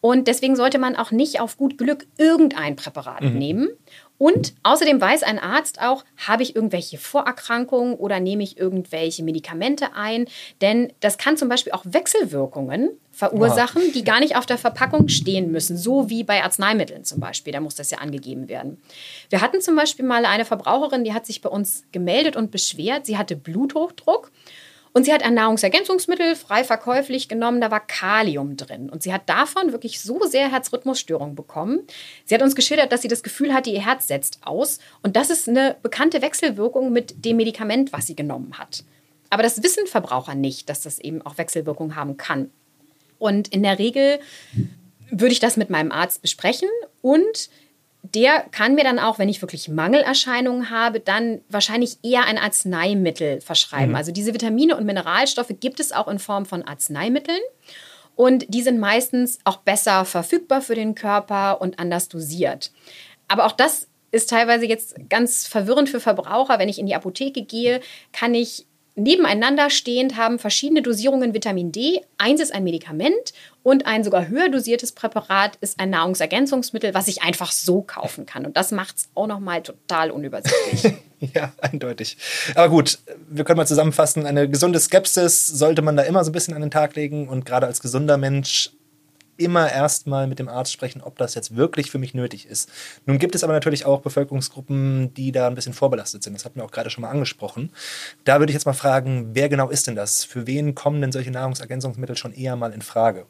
Und 0.00 0.28
deswegen 0.28 0.56
sollte 0.56 0.78
man 0.78 0.96
auch 0.96 1.10
nicht 1.10 1.40
auf 1.40 1.56
gut 1.56 1.78
Glück 1.78 2.06
irgendein 2.16 2.76
Präparat 2.76 3.22
nehmen. 3.22 3.70
Und 4.18 4.54
außerdem 4.62 5.00
weiß 5.00 5.22
ein 5.22 5.38
Arzt 5.38 5.80
auch, 5.80 6.04
habe 6.26 6.42
ich 6.42 6.56
irgendwelche 6.56 6.98
Vorerkrankungen 6.98 7.94
oder 7.94 8.20
nehme 8.20 8.42
ich 8.42 8.58
irgendwelche 8.58 9.22
Medikamente 9.22 9.94
ein? 9.94 10.26
Denn 10.60 10.92
das 11.00 11.18
kann 11.18 11.36
zum 11.36 11.48
Beispiel 11.48 11.72
auch 11.72 11.84
Wechselwirkungen 11.84 12.90
verursachen, 13.10 13.92
die 13.94 14.04
gar 14.04 14.20
nicht 14.20 14.36
auf 14.36 14.46
der 14.46 14.58
Verpackung 14.58 15.08
stehen 15.08 15.50
müssen, 15.50 15.76
so 15.76 16.10
wie 16.10 16.22
bei 16.22 16.42
Arzneimitteln 16.42 17.04
zum 17.04 17.20
Beispiel. 17.20 17.52
Da 17.52 17.60
muss 17.60 17.74
das 17.74 17.90
ja 17.90 17.98
angegeben 17.98 18.48
werden. 18.48 18.78
Wir 19.30 19.40
hatten 19.40 19.60
zum 19.60 19.76
Beispiel 19.76 20.04
mal 20.04 20.24
eine 20.24 20.44
Verbraucherin, 20.44 21.04
die 21.04 21.14
hat 21.14 21.26
sich 21.26 21.40
bei 21.40 21.48
uns 21.48 21.84
gemeldet 21.92 22.36
und 22.36 22.50
beschwert, 22.50 23.06
sie 23.06 23.16
hatte 23.16 23.36
Bluthochdruck. 23.36 24.30
Und 24.96 25.04
sie 25.04 25.12
hat 25.12 25.22
ein 25.22 25.34
Nahrungsergänzungsmittel 25.34 26.36
frei 26.36 26.64
verkäuflich 26.64 27.28
genommen, 27.28 27.60
da 27.60 27.70
war 27.70 27.86
Kalium 27.86 28.56
drin. 28.56 28.88
Und 28.88 29.02
sie 29.02 29.12
hat 29.12 29.28
davon 29.28 29.72
wirklich 29.72 30.00
so 30.00 30.24
sehr 30.24 30.50
Herzrhythmusstörungen 30.50 31.34
bekommen. 31.34 31.80
Sie 32.24 32.34
hat 32.34 32.40
uns 32.40 32.56
geschildert, 32.56 32.92
dass 32.92 33.02
sie 33.02 33.08
das 33.08 33.22
Gefühl 33.22 33.52
hatte, 33.52 33.68
ihr 33.68 33.84
Herz 33.84 34.08
setzt 34.08 34.38
aus. 34.46 34.78
Und 35.02 35.14
das 35.14 35.28
ist 35.28 35.50
eine 35.50 35.76
bekannte 35.82 36.22
Wechselwirkung 36.22 36.94
mit 36.94 37.26
dem 37.26 37.36
Medikament, 37.36 37.92
was 37.92 38.06
sie 38.06 38.16
genommen 38.16 38.54
hat. 38.56 38.84
Aber 39.28 39.42
das 39.42 39.62
wissen 39.62 39.86
Verbraucher 39.86 40.34
nicht, 40.34 40.70
dass 40.70 40.80
das 40.80 40.98
eben 40.98 41.20
auch 41.20 41.36
Wechselwirkungen 41.36 41.94
haben 41.94 42.16
kann. 42.16 42.50
Und 43.18 43.48
in 43.48 43.64
der 43.64 43.78
Regel 43.78 44.18
würde 45.10 45.32
ich 45.32 45.40
das 45.40 45.58
mit 45.58 45.68
meinem 45.68 45.92
Arzt 45.92 46.22
besprechen 46.22 46.70
und 47.02 47.50
der 48.14 48.40
kann 48.50 48.74
mir 48.74 48.84
dann 48.84 48.98
auch, 48.98 49.18
wenn 49.18 49.28
ich 49.28 49.42
wirklich 49.42 49.68
Mangelerscheinungen 49.68 50.70
habe, 50.70 51.00
dann 51.00 51.40
wahrscheinlich 51.48 51.98
eher 52.02 52.24
ein 52.24 52.38
Arzneimittel 52.38 53.40
verschreiben. 53.40 53.96
Also 53.96 54.12
diese 54.12 54.34
Vitamine 54.34 54.76
und 54.76 54.86
Mineralstoffe 54.86 55.54
gibt 55.60 55.80
es 55.80 55.92
auch 55.92 56.08
in 56.08 56.18
Form 56.18 56.46
von 56.46 56.62
Arzneimitteln. 56.62 57.40
Und 58.14 58.46
die 58.48 58.62
sind 58.62 58.78
meistens 58.80 59.38
auch 59.44 59.58
besser 59.58 60.04
verfügbar 60.04 60.62
für 60.62 60.74
den 60.74 60.94
Körper 60.94 61.60
und 61.60 61.78
anders 61.78 62.08
dosiert. 62.08 62.72
Aber 63.28 63.46
auch 63.46 63.52
das 63.52 63.88
ist 64.10 64.30
teilweise 64.30 64.66
jetzt 64.66 64.96
ganz 65.10 65.46
verwirrend 65.46 65.88
für 65.88 66.00
Verbraucher. 66.00 66.58
Wenn 66.58 66.68
ich 66.68 66.78
in 66.78 66.86
die 66.86 66.94
Apotheke 66.94 67.42
gehe, 67.42 67.80
kann 68.12 68.34
ich 68.34 68.66
nebeneinander 68.96 69.70
stehend 69.70 70.16
haben 70.16 70.38
verschiedene 70.38 70.82
Dosierungen 70.82 71.34
Vitamin 71.34 71.70
D. 71.70 72.00
Eins 72.18 72.40
ist 72.40 72.52
ein 72.52 72.64
Medikament 72.64 73.32
und 73.62 73.86
ein 73.86 74.02
sogar 74.02 74.28
höher 74.28 74.48
dosiertes 74.48 74.92
Präparat 74.92 75.56
ist 75.60 75.78
ein 75.78 75.90
Nahrungsergänzungsmittel, 75.90 76.94
was 76.94 77.06
ich 77.06 77.22
einfach 77.22 77.52
so 77.52 77.82
kaufen 77.82 78.26
kann. 78.26 78.46
Und 78.46 78.56
das 78.56 78.72
macht 78.72 78.96
es 78.96 79.08
auch 79.14 79.26
nochmal 79.26 79.62
total 79.62 80.10
unübersichtlich. 80.10 80.94
Ja, 81.32 81.50
eindeutig. 81.62 82.18
Aber 82.54 82.68
gut, 82.68 82.98
wir 83.30 83.44
können 83.44 83.56
mal 83.56 83.66
zusammenfassen, 83.66 84.26
eine 84.26 84.50
gesunde 84.50 84.78
Skepsis 84.78 85.46
sollte 85.46 85.80
man 85.80 85.96
da 85.96 86.02
immer 86.02 86.22
so 86.22 86.30
ein 86.30 86.34
bisschen 86.34 86.52
an 86.52 86.60
den 86.60 86.70
Tag 86.70 86.94
legen 86.94 87.26
und 87.30 87.46
gerade 87.46 87.66
als 87.66 87.80
gesunder 87.80 88.18
Mensch 88.18 88.75
immer 89.36 89.70
erstmal 89.70 90.26
mit 90.26 90.38
dem 90.38 90.48
Arzt 90.48 90.72
sprechen, 90.72 91.02
ob 91.02 91.18
das 91.18 91.34
jetzt 91.34 91.56
wirklich 91.56 91.90
für 91.90 91.98
mich 91.98 92.14
nötig 92.14 92.46
ist. 92.46 92.70
Nun 93.06 93.18
gibt 93.18 93.34
es 93.34 93.44
aber 93.44 93.52
natürlich 93.52 93.84
auch 93.84 94.00
Bevölkerungsgruppen, 94.00 95.14
die 95.14 95.32
da 95.32 95.46
ein 95.46 95.54
bisschen 95.54 95.72
vorbelastet 95.72 96.22
sind. 96.22 96.34
Das 96.34 96.44
hatten 96.44 96.56
wir 96.56 96.64
auch 96.64 96.70
gerade 96.70 96.90
schon 96.90 97.02
mal 97.02 97.10
angesprochen. 97.10 97.72
Da 98.24 98.38
würde 98.38 98.50
ich 98.50 98.54
jetzt 98.54 98.66
mal 98.66 98.72
fragen, 98.72 99.30
wer 99.34 99.48
genau 99.48 99.68
ist 99.68 99.86
denn 99.86 99.96
das? 99.96 100.24
Für 100.24 100.46
wen 100.46 100.74
kommen 100.74 101.00
denn 101.00 101.12
solche 101.12 101.30
Nahrungsergänzungsmittel 101.30 102.16
schon 102.16 102.32
eher 102.32 102.56
mal 102.56 102.72
in 102.72 102.82
Frage? 102.82 103.26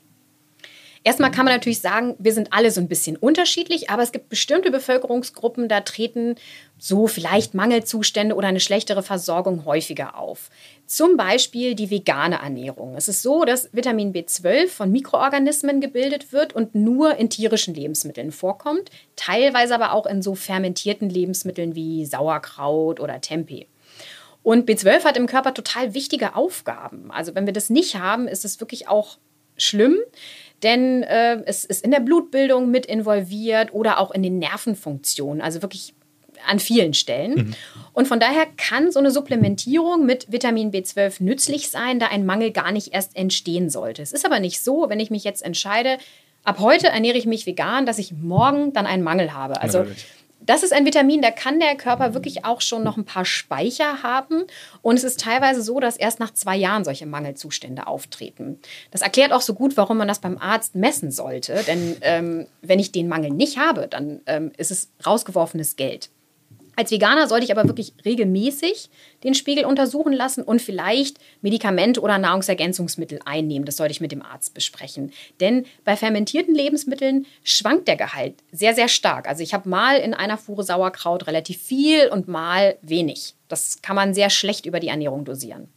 Erstmal 1.06 1.30
kann 1.30 1.44
man 1.44 1.54
natürlich 1.54 1.78
sagen, 1.78 2.16
wir 2.18 2.32
sind 2.32 2.52
alle 2.52 2.72
so 2.72 2.80
ein 2.80 2.88
bisschen 2.88 3.16
unterschiedlich, 3.16 3.90
aber 3.90 4.02
es 4.02 4.10
gibt 4.10 4.28
bestimmte 4.28 4.72
Bevölkerungsgruppen, 4.72 5.68
da 5.68 5.82
treten 5.82 6.34
so 6.78 7.06
vielleicht 7.06 7.54
Mangelzustände 7.54 8.34
oder 8.34 8.48
eine 8.48 8.58
schlechtere 8.58 9.04
Versorgung 9.04 9.64
häufiger 9.66 10.18
auf. 10.18 10.50
Zum 10.84 11.16
Beispiel 11.16 11.76
die 11.76 11.92
vegane 11.92 12.40
Ernährung. 12.42 12.96
Es 12.96 13.06
ist 13.06 13.22
so, 13.22 13.44
dass 13.44 13.68
Vitamin 13.72 14.12
B12 14.12 14.66
von 14.66 14.90
Mikroorganismen 14.90 15.80
gebildet 15.80 16.32
wird 16.32 16.56
und 16.56 16.74
nur 16.74 17.16
in 17.18 17.30
tierischen 17.30 17.74
Lebensmitteln 17.74 18.32
vorkommt, 18.32 18.90
teilweise 19.14 19.76
aber 19.76 19.92
auch 19.92 20.06
in 20.06 20.22
so 20.22 20.34
fermentierten 20.34 21.08
Lebensmitteln 21.08 21.76
wie 21.76 22.04
Sauerkraut 22.04 22.98
oder 22.98 23.20
Tempeh. 23.20 23.68
Und 24.42 24.68
B12 24.68 25.04
hat 25.04 25.16
im 25.16 25.28
Körper 25.28 25.54
total 25.54 25.94
wichtige 25.94 26.34
Aufgaben. 26.34 27.12
Also 27.12 27.36
wenn 27.36 27.46
wir 27.46 27.52
das 27.52 27.70
nicht 27.70 27.94
haben, 27.94 28.26
ist 28.26 28.44
es 28.44 28.58
wirklich 28.58 28.88
auch 28.88 29.18
schlimm. 29.56 29.98
Denn 30.66 31.04
äh, 31.04 31.42
es 31.46 31.64
ist 31.64 31.84
in 31.84 31.92
der 31.92 32.00
Blutbildung 32.00 32.70
mit 32.72 32.86
involviert 32.86 33.72
oder 33.72 34.00
auch 34.00 34.10
in 34.10 34.24
den 34.24 34.40
Nervenfunktionen, 34.40 35.40
also 35.40 35.62
wirklich 35.62 35.94
an 36.44 36.58
vielen 36.58 36.92
Stellen. 36.92 37.34
Mhm. 37.34 37.54
Und 37.92 38.08
von 38.08 38.18
daher 38.18 38.46
kann 38.56 38.90
so 38.90 38.98
eine 38.98 39.12
Supplementierung 39.12 40.04
mit 40.04 40.30
Vitamin 40.30 40.72
B12 40.72 41.22
nützlich 41.22 41.70
sein, 41.70 42.00
da 42.00 42.08
ein 42.08 42.26
Mangel 42.26 42.50
gar 42.50 42.72
nicht 42.72 42.92
erst 42.92 43.16
entstehen 43.16 43.70
sollte. 43.70 44.02
Es 44.02 44.12
ist 44.12 44.26
aber 44.26 44.40
nicht 44.40 44.60
so, 44.60 44.86
wenn 44.88 44.98
ich 44.98 45.10
mich 45.10 45.22
jetzt 45.22 45.42
entscheide, 45.42 45.98
ab 46.42 46.58
heute 46.58 46.88
ernähre 46.88 47.16
ich 47.16 47.26
mich 47.26 47.46
vegan, 47.46 47.86
dass 47.86 47.98
ich 47.98 48.12
morgen 48.12 48.72
dann 48.72 48.86
einen 48.86 49.04
Mangel 49.04 49.32
habe. 49.32 49.62
Also 49.62 49.78
Natürlich 49.78 50.06
das 50.46 50.62
ist 50.62 50.72
ein 50.72 50.86
Vitamin, 50.86 51.22
da 51.22 51.30
kann 51.30 51.60
der 51.60 51.76
Körper 51.76 52.14
wirklich 52.14 52.44
auch 52.44 52.60
schon 52.60 52.82
noch 52.82 52.96
ein 52.96 53.04
paar 53.04 53.24
Speicher 53.24 54.02
haben. 54.02 54.44
Und 54.82 54.96
es 54.96 55.04
ist 55.04 55.20
teilweise 55.20 55.62
so, 55.62 55.80
dass 55.80 55.96
erst 55.96 56.20
nach 56.20 56.32
zwei 56.32 56.56
Jahren 56.56 56.84
solche 56.84 57.06
Mangelzustände 57.06 57.86
auftreten. 57.86 58.58
Das 58.90 59.02
erklärt 59.02 59.32
auch 59.32 59.40
so 59.40 59.54
gut, 59.54 59.76
warum 59.76 59.98
man 59.98 60.08
das 60.08 60.20
beim 60.20 60.38
Arzt 60.38 60.74
messen 60.74 61.10
sollte. 61.10 61.62
Denn 61.66 61.96
ähm, 62.00 62.46
wenn 62.62 62.78
ich 62.78 62.92
den 62.92 63.08
Mangel 63.08 63.30
nicht 63.30 63.58
habe, 63.58 63.88
dann 63.88 64.20
ähm, 64.26 64.52
ist 64.56 64.70
es 64.70 64.90
rausgeworfenes 65.04 65.76
Geld. 65.76 66.10
Als 66.76 66.90
Veganer 66.90 67.26
sollte 67.26 67.44
ich 67.46 67.50
aber 67.50 67.66
wirklich 67.66 67.94
regelmäßig 68.04 68.90
den 69.24 69.34
Spiegel 69.34 69.64
untersuchen 69.64 70.12
lassen 70.12 70.42
und 70.42 70.60
vielleicht 70.60 71.18
Medikamente 71.40 72.02
oder 72.02 72.18
Nahrungsergänzungsmittel 72.18 73.18
einnehmen. 73.24 73.64
Das 73.64 73.78
sollte 73.78 73.92
ich 73.92 74.02
mit 74.02 74.12
dem 74.12 74.22
Arzt 74.22 74.52
besprechen. 74.52 75.10
Denn 75.40 75.64
bei 75.84 75.96
fermentierten 75.96 76.54
Lebensmitteln 76.54 77.26
schwankt 77.42 77.88
der 77.88 77.96
Gehalt 77.96 78.34
sehr, 78.52 78.74
sehr 78.74 78.88
stark. 78.88 79.26
Also 79.26 79.42
ich 79.42 79.54
habe 79.54 79.68
mal 79.68 79.96
in 79.96 80.12
einer 80.12 80.36
Fuhre 80.36 80.64
Sauerkraut 80.64 81.26
relativ 81.26 81.60
viel 81.60 82.08
und 82.08 82.28
mal 82.28 82.76
wenig. 82.82 83.34
Das 83.48 83.80
kann 83.80 83.96
man 83.96 84.12
sehr 84.12 84.28
schlecht 84.28 84.66
über 84.66 84.78
die 84.78 84.88
Ernährung 84.88 85.24
dosieren. 85.24 85.68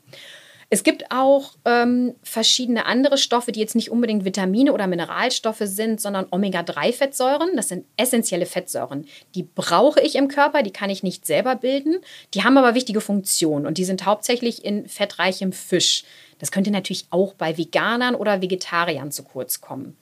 Es 0.72 0.84
gibt 0.84 1.10
auch 1.10 1.54
ähm, 1.66 2.14
verschiedene 2.22 2.86
andere 2.86 3.18
Stoffe, 3.18 3.52
die 3.52 3.60
jetzt 3.60 3.74
nicht 3.74 3.90
unbedingt 3.90 4.24
Vitamine 4.24 4.72
oder 4.72 4.86
Mineralstoffe 4.86 5.64
sind, 5.64 6.00
sondern 6.00 6.28
Omega-3-Fettsäuren. 6.30 7.56
Das 7.56 7.70
sind 7.70 7.86
essentielle 7.98 8.46
Fettsäuren. 8.46 9.08
Die 9.34 9.44
brauche 9.44 10.00
ich 10.00 10.16
im 10.16 10.28
Körper, 10.28 10.62
die 10.62 10.72
kann 10.72 10.92
ich 10.92 11.02
nicht 11.02 11.26
selber 11.26 11.56
bilden. 11.56 11.98
Die 12.36 12.44
haben 12.44 12.58
aber 12.58 12.76
wichtige 12.76 13.02
Funktionen 13.02 13.66
und 13.66 13.80
die 13.80 13.86
sind 13.86 14.06
hauptsächlich 14.06 14.64
in 14.64 14.88
fettreichem 14.88 15.54
Fisch. 15.54 16.04
Das 16.38 16.52
könnte 16.52 16.70
natürlich 16.70 17.08
auch 17.10 17.34
bei 17.34 17.58
Veganern 17.58 18.14
oder 18.14 18.44
Vegetariern 18.44 19.12
zu 19.12 19.24
kurz 19.24 19.62
kommen. 19.62 19.98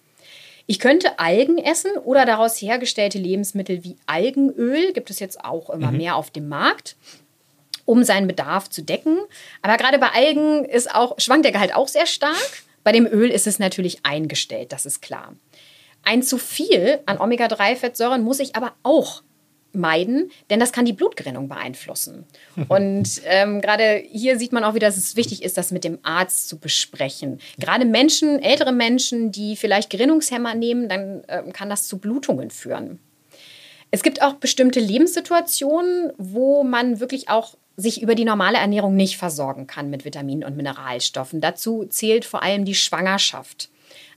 Ich 0.70 0.80
könnte 0.80 1.18
Algen 1.18 1.60
essen 1.60 1.92
oder 2.04 2.26
daraus 2.26 2.62
hergestellte 2.62 3.18
Lebensmittel 3.18 3.86
wie 3.86 3.96
Algenöl, 4.06 4.92
gibt 4.92 5.10
es 5.10 5.20
jetzt 5.20 5.46
auch 5.46 5.70
immer 5.70 5.92
mhm. 5.92 5.98
mehr 5.98 6.16
auf 6.18 6.30
dem 6.30 6.50
Markt 6.50 6.98
um 7.88 8.03
seinen 8.03 8.27
Bedarf 8.27 8.70
zu 8.70 8.84
decken. 8.84 9.17
Aber 9.63 9.77
gerade 9.77 9.98
bei 9.98 10.10
Algen 10.10 10.65
ist 10.65 10.94
auch, 10.94 11.20
schwankt 11.20 11.46
der 11.46 11.53
Gehalt 11.53 11.74
auch 11.74 11.88
sehr 11.88 12.06
stark. 12.06 12.63
Bei 12.84 12.91
dem 12.91 13.08
Öl 13.08 13.32
ist 13.32 13.48
es 13.48 13.58
natürlich 13.58 14.06
eingestellt, 14.06 14.72
das 14.72 14.86
ist 14.86 15.01
klar. 15.01 15.36
Ein 16.03 16.22
zu 16.22 16.38
viel 16.38 17.00
an 17.06 17.20
Omega-3-Fettsäuren 17.20 18.24
muss 18.24 18.39
ich 18.39 18.56
aber 18.56 18.74
auch 18.84 19.24
meiden, 19.74 20.32
denn 20.50 20.60
das 20.60 20.72
kann 20.72 20.86
die 20.86 20.94
Blutgerinnung 20.94 21.48
beeinflussen. 21.48 22.25
Und 22.67 23.22
ähm, 23.25 23.62
gerade 23.62 24.03
hier 24.10 24.38
sieht 24.38 24.51
man 24.51 24.63
auch 24.63 24.74
wieder, 24.74 24.88
dass 24.88 24.98
es 24.98 25.15
wichtig 25.15 25.44
ist, 25.44 25.58
das 25.58 25.72
mit 25.72 25.84
dem 25.84 26.00
Arzt 26.03 26.50
zu 26.50 26.60
besprechen. 26.60 27.39
Gerade 27.58 27.86
Menschen, 27.86 28.41
ältere 28.41 28.72
Menschen, 28.74 29.32
die 29.32 29.56
vielleicht 29.56 29.89
Gerinnungshemmer 29.89 30.56
nehmen, 30.56 30.89
dann 30.89 31.24
ähm, 31.27 31.53
kann 31.53 31.70
das 31.70 31.88
zu 31.88 32.00
Blutungen 32.00 32.51
führen. 32.51 33.00
Es 33.91 34.03
gibt 34.03 34.22
auch 34.22 34.34
bestimmte 34.34 34.82
Lebenssituationen, 34.82 36.12
wo 36.17 36.63
man 36.63 37.00
wirklich 37.00 37.29
auch 37.29 37.58
sich 37.77 38.01
über 38.01 38.15
die 38.15 38.25
normale 38.25 38.57
Ernährung 38.57 38.96
nicht 38.96 39.17
versorgen 39.17 39.67
kann 39.67 39.89
mit 39.89 40.03
Vitaminen 40.03 40.43
und 40.43 40.57
Mineralstoffen. 40.57 41.41
Dazu 41.41 41.86
zählt 41.86 42.25
vor 42.25 42.41
allem 42.41 42.65
die 42.65 42.75
Schwangerschaft. 42.75 43.69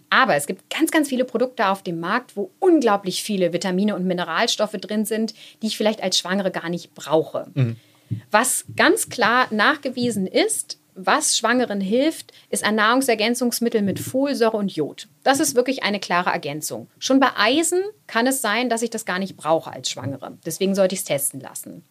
Aber 0.09 0.35
es 0.35 0.47
gibt 0.47 0.71
ganz, 0.71 0.91
ganz 0.91 1.09
viele 1.09 1.25
Produkte 1.25 1.69
auf 1.69 1.83
dem 1.83 2.01
Markt, 2.01 2.37
wo 2.37 2.51
unglaublich 2.59 3.23
viele 3.23 3.53
Vitamine 3.53 3.95
und 3.95 4.07
Mineralstoffe 4.07 4.73
drin 4.73 5.05
sind, 5.05 5.35
die 5.63 5.69
ich 5.69 5.77
vielleicht 5.77 6.03
als 6.03 6.19
Schwangere 6.19 6.51
gar 6.51 6.69
nicht 6.69 6.95
brauche. 6.95 7.47
Mhm. 7.55 7.77
Was 8.31 8.65
ganz 8.77 9.09
klar 9.09 9.47
nachgewiesen 9.53 10.27
ist, 10.27 10.81
was 10.95 11.39
Schwangeren 11.39 11.81
hilft, 11.81 12.33
ist 12.51 12.65
ein 12.65 12.75
Nahrungsergänzungsmittel 12.75 13.83
mit 13.83 14.01
Folsäure 14.01 14.57
und 14.57 14.75
Jod. 14.75 15.09
Das 15.23 15.39
ist 15.39 15.55
wirklich 15.55 15.83
eine 15.83 16.01
klare 16.01 16.31
Ergänzung. 16.31 16.89
Schon 16.99 17.21
bei 17.21 17.31
Eisen 17.37 17.81
kann 18.07 18.27
es 18.27 18.43
sein, 18.43 18.69
dass 18.69 18.83
ich 18.83 18.91
das 18.91 19.05
gar 19.05 19.19
nicht 19.19 19.37
brauche 19.37 19.73
als 19.73 19.89
Schwangere. 19.91 20.37
Deswegen 20.45 20.75
sollte 20.75 20.95
ich 20.95 21.01
es 21.01 21.05
testen 21.05 21.41
lassen. 21.41 21.85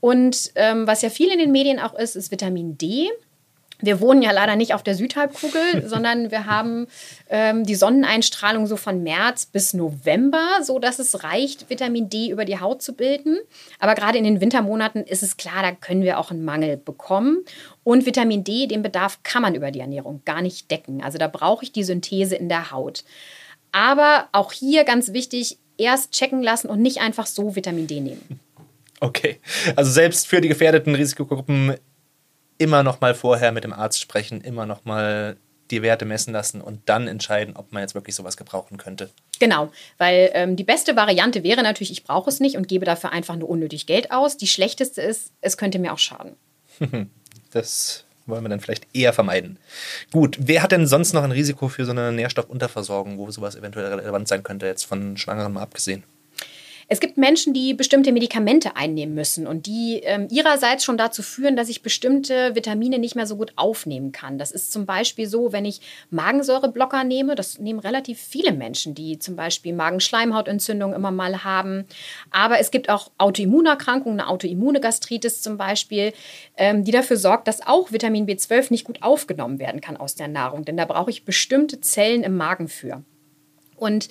Und 0.00 0.52
ähm, 0.54 0.86
was 0.86 1.02
ja 1.02 1.10
viel 1.10 1.30
in 1.30 1.38
den 1.38 1.52
Medien 1.52 1.78
auch 1.78 1.94
ist, 1.94 2.16
ist 2.16 2.30
Vitamin 2.30 2.78
D. 2.78 3.08
Wir 3.82 4.00
wohnen 4.00 4.20
ja 4.20 4.30
leider 4.30 4.56
nicht 4.56 4.74
auf 4.74 4.82
der 4.82 4.94
Südhalbkugel, 4.94 5.84
sondern 5.86 6.30
wir 6.30 6.46
haben 6.46 6.86
ähm, 7.28 7.64
die 7.64 7.74
Sonneneinstrahlung 7.74 8.66
so 8.66 8.76
von 8.76 9.02
März 9.02 9.46
bis 9.46 9.74
November, 9.74 10.46
so 10.62 10.78
dass 10.78 10.98
es 10.98 11.24
reicht, 11.24 11.70
Vitamin 11.70 12.08
D 12.08 12.30
über 12.30 12.44
die 12.44 12.60
Haut 12.60 12.82
zu 12.82 12.94
bilden. 12.94 13.38
Aber 13.78 13.94
gerade 13.94 14.18
in 14.18 14.24
den 14.24 14.40
Wintermonaten 14.40 15.04
ist 15.04 15.22
es 15.22 15.36
klar, 15.36 15.62
da 15.62 15.72
können 15.72 16.02
wir 16.02 16.18
auch 16.18 16.30
einen 16.30 16.44
Mangel 16.44 16.76
bekommen. 16.76 17.44
Und 17.84 18.06
Vitamin 18.06 18.44
D, 18.44 18.66
den 18.66 18.82
Bedarf 18.82 19.22
kann 19.22 19.42
man 19.42 19.54
über 19.54 19.70
die 19.70 19.80
Ernährung 19.80 20.22
gar 20.24 20.42
nicht 20.42 20.70
decken. 20.70 21.02
Also 21.02 21.18
da 21.18 21.28
brauche 21.28 21.64
ich 21.64 21.72
die 21.72 21.84
Synthese 21.84 22.36
in 22.36 22.48
der 22.48 22.70
Haut. 22.70 23.04
Aber 23.72 24.28
auch 24.32 24.52
hier 24.52 24.84
ganz 24.84 25.12
wichtig, 25.12 25.58
erst 25.78 26.12
checken 26.12 26.42
lassen 26.42 26.68
und 26.68 26.82
nicht 26.82 27.00
einfach 27.00 27.26
so 27.26 27.56
Vitamin 27.56 27.86
D 27.86 28.00
nehmen. 28.00 28.40
Okay. 29.00 29.40
Also 29.76 29.90
selbst 29.90 30.26
für 30.26 30.40
die 30.40 30.48
gefährdeten 30.48 30.94
Risikogruppen 30.94 31.74
immer 32.58 32.82
noch 32.82 33.00
mal 33.00 33.14
vorher 33.14 33.52
mit 33.52 33.64
dem 33.64 33.72
Arzt 33.72 34.00
sprechen, 34.00 34.42
immer 34.42 34.66
noch 34.66 34.84
mal 34.84 35.36
die 35.70 35.82
Werte 35.82 36.04
messen 36.04 36.32
lassen 36.32 36.60
und 36.60 36.80
dann 36.88 37.08
entscheiden, 37.08 37.56
ob 37.56 37.72
man 37.72 37.82
jetzt 37.82 37.94
wirklich 37.94 38.14
sowas 38.14 38.36
gebrauchen 38.36 38.76
könnte. 38.76 39.10
Genau, 39.38 39.70
weil 39.98 40.30
ähm, 40.34 40.56
die 40.56 40.64
beste 40.64 40.96
Variante 40.96 41.42
wäre 41.42 41.62
natürlich, 41.62 41.92
ich 41.92 42.04
brauche 42.04 42.28
es 42.28 42.40
nicht 42.40 42.56
und 42.56 42.68
gebe 42.68 42.84
dafür 42.84 43.12
einfach 43.12 43.36
nur 43.36 43.48
unnötig 43.48 43.86
Geld 43.86 44.10
aus. 44.10 44.36
Die 44.36 44.46
schlechteste 44.46 45.00
ist, 45.00 45.32
es 45.40 45.56
könnte 45.56 45.78
mir 45.78 45.92
auch 45.92 45.98
schaden. 45.98 46.36
das 47.52 48.04
wollen 48.26 48.44
wir 48.44 48.48
dann 48.48 48.60
vielleicht 48.60 48.86
eher 48.92 49.12
vermeiden. 49.12 49.58
Gut, 50.12 50.36
wer 50.40 50.62
hat 50.62 50.72
denn 50.72 50.86
sonst 50.86 51.14
noch 51.14 51.22
ein 51.22 51.32
Risiko 51.32 51.68
für 51.68 51.84
so 51.84 51.92
eine 51.92 52.12
Nährstoffunterversorgung, 52.12 53.18
wo 53.18 53.30
sowas 53.30 53.56
eventuell 53.56 53.94
relevant 53.94 54.28
sein 54.28 54.42
könnte, 54.42 54.66
jetzt 54.66 54.84
von 54.84 55.16
Schwangeren 55.16 55.54
mal 55.54 55.62
abgesehen? 55.62 56.04
Es 56.92 56.98
gibt 56.98 57.16
Menschen, 57.18 57.54
die 57.54 57.72
bestimmte 57.72 58.10
Medikamente 58.10 58.74
einnehmen 58.74 59.14
müssen 59.14 59.46
und 59.46 59.66
die 59.66 60.00
ähm, 60.02 60.26
ihrerseits 60.28 60.82
schon 60.82 60.98
dazu 60.98 61.22
führen, 61.22 61.54
dass 61.54 61.68
ich 61.68 61.82
bestimmte 61.82 62.56
Vitamine 62.56 62.98
nicht 62.98 63.14
mehr 63.14 63.28
so 63.28 63.36
gut 63.36 63.52
aufnehmen 63.54 64.10
kann. 64.10 64.38
Das 64.38 64.50
ist 64.50 64.72
zum 64.72 64.86
Beispiel 64.86 65.28
so, 65.28 65.52
wenn 65.52 65.64
ich 65.64 65.82
Magensäureblocker 66.10 67.04
nehme. 67.04 67.36
Das 67.36 67.60
nehmen 67.60 67.78
relativ 67.78 68.18
viele 68.20 68.50
Menschen, 68.50 68.96
die 68.96 69.20
zum 69.20 69.36
Beispiel 69.36 69.72
Magenschleimhautentzündung 69.72 70.92
immer 70.92 71.12
mal 71.12 71.44
haben. 71.44 71.84
Aber 72.32 72.58
es 72.58 72.72
gibt 72.72 72.90
auch 72.90 73.12
Autoimmunerkrankungen, 73.18 74.18
eine 74.18 74.28
Autoimmune 74.28 74.80
Gastritis 74.80 75.42
zum 75.42 75.58
Beispiel, 75.58 76.12
ähm, 76.56 76.82
die 76.82 76.90
dafür 76.90 77.18
sorgt, 77.18 77.46
dass 77.46 77.64
auch 77.64 77.92
Vitamin 77.92 78.26
B12 78.26 78.66
nicht 78.70 78.84
gut 78.84 79.00
aufgenommen 79.04 79.60
werden 79.60 79.80
kann 79.80 79.96
aus 79.96 80.16
der 80.16 80.26
Nahrung. 80.26 80.64
Denn 80.64 80.76
da 80.76 80.86
brauche 80.86 81.10
ich 81.10 81.24
bestimmte 81.24 81.80
Zellen 81.80 82.24
im 82.24 82.36
Magen 82.36 82.66
für. 82.66 83.04
Und 83.80 84.08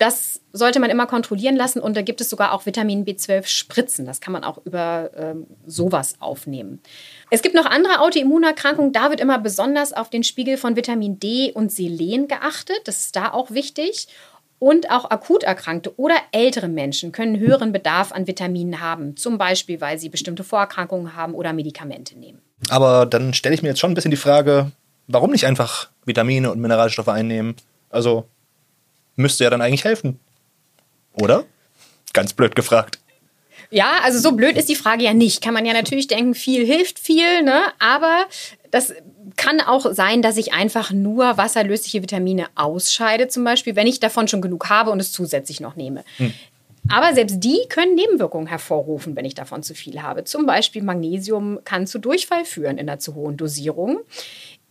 das 0.00 0.40
sollte 0.52 0.80
man 0.80 0.88
immer 0.88 1.06
kontrollieren 1.06 1.56
lassen 1.56 1.78
und 1.78 1.94
da 1.94 2.00
gibt 2.00 2.22
es 2.22 2.30
sogar 2.30 2.52
auch 2.52 2.64
Vitamin 2.64 3.04
B12 3.04 3.46
Spritzen. 3.46 4.06
Das 4.06 4.22
kann 4.22 4.32
man 4.32 4.44
auch 4.44 4.58
über 4.64 5.10
ähm, 5.14 5.46
sowas 5.66 6.14
aufnehmen. 6.20 6.80
Es 7.28 7.42
gibt 7.42 7.54
noch 7.54 7.66
andere 7.66 8.00
Autoimmunerkrankungen. 8.00 8.94
Da 8.94 9.10
wird 9.10 9.20
immer 9.20 9.38
besonders 9.38 9.92
auf 9.92 10.08
den 10.08 10.24
Spiegel 10.24 10.56
von 10.56 10.74
Vitamin 10.74 11.20
D 11.20 11.52
und 11.52 11.70
Selen 11.70 12.28
geachtet. 12.28 12.80
Das 12.84 13.00
ist 13.00 13.14
da 13.14 13.30
auch 13.32 13.50
wichtig. 13.50 14.08
Und 14.58 14.90
auch 14.90 15.10
akut 15.10 15.42
Erkrankte 15.42 15.92
oder 15.98 16.16
ältere 16.32 16.68
Menschen 16.68 17.12
können 17.12 17.38
höheren 17.38 17.72
Bedarf 17.72 18.12
an 18.12 18.26
Vitaminen 18.26 18.80
haben, 18.80 19.16
zum 19.16 19.36
Beispiel 19.36 19.82
weil 19.82 19.98
sie 19.98 20.08
bestimmte 20.08 20.44
Vorerkrankungen 20.44 21.14
haben 21.14 21.34
oder 21.34 21.52
Medikamente 21.52 22.18
nehmen. 22.18 22.40
Aber 22.70 23.04
dann 23.04 23.34
stelle 23.34 23.54
ich 23.54 23.62
mir 23.62 23.68
jetzt 23.68 23.80
schon 23.80 23.90
ein 23.90 23.94
bisschen 23.94 24.10
die 24.10 24.16
Frage, 24.16 24.72
warum 25.08 25.30
nicht 25.30 25.44
einfach 25.44 25.90
Vitamine 26.06 26.50
und 26.50 26.60
Mineralstoffe 26.60 27.08
einnehmen? 27.08 27.54
Also 27.90 28.26
müsste 29.16 29.44
ja 29.44 29.50
dann 29.50 29.60
eigentlich 29.60 29.84
helfen. 29.84 30.18
Oder? 31.14 31.44
Ganz 32.12 32.32
blöd 32.32 32.56
gefragt. 32.56 32.98
Ja, 33.70 34.00
also 34.02 34.18
so 34.18 34.32
blöd 34.32 34.56
ist 34.56 34.68
die 34.68 34.74
Frage 34.74 35.04
ja 35.04 35.14
nicht. 35.14 35.42
Kann 35.42 35.54
man 35.54 35.64
ja 35.64 35.72
natürlich 35.72 36.08
denken, 36.08 36.34
viel 36.34 36.66
hilft 36.66 36.98
viel, 36.98 37.42
ne? 37.42 37.62
Aber 37.78 38.26
das 38.70 38.92
kann 39.36 39.60
auch 39.60 39.92
sein, 39.92 40.22
dass 40.22 40.36
ich 40.36 40.52
einfach 40.52 40.90
nur 40.90 41.36
wasserlösliche 41.36 42.02
Vitamine 42.02 42.46
ausscheide, 42.56 43.28
zum 43.28 43.44
Beispiel, 43.44 43.76
wenn 43.76 43.86
ich 43.86 44.00
davon 44.00 44.26
schon 44.26 44.42
genug 44.42 44.68
habe 44.68 44.90
und 44.90 45.00
es 45.00 45.12
zusätzlich 45.12 45.60
noch 45.60 45.76
nehme. 45.76 46.04
Hm. 46.16 46.32
Aber 46.88 47.14
selbst 47.14 47.36
die 47.40 47.60
können 47.68 47.94
Nebenwirkungen 47.94 48.48
hervorrufen, 48.48 49.14
wenn 49.14 49.24
ich 49.24 49.34
davon 49.34 49.62
zu 49.62 49.74
viel 49.74 50.02
habe. 50.02 50.24
Zum 50.24 50.46
Beispiel 50.46 50.82
Magnesium 50.82 51.60
kann 51.64 51.86
zu 51.86 51.98
Durchfall 51.98 52.44
führen 52.44 52.78
in 52.78 52.88
einer 52.88 52.98
zu 52.98 53.14
hohen 53.14 53.36
Dosierung. 53.36 54.00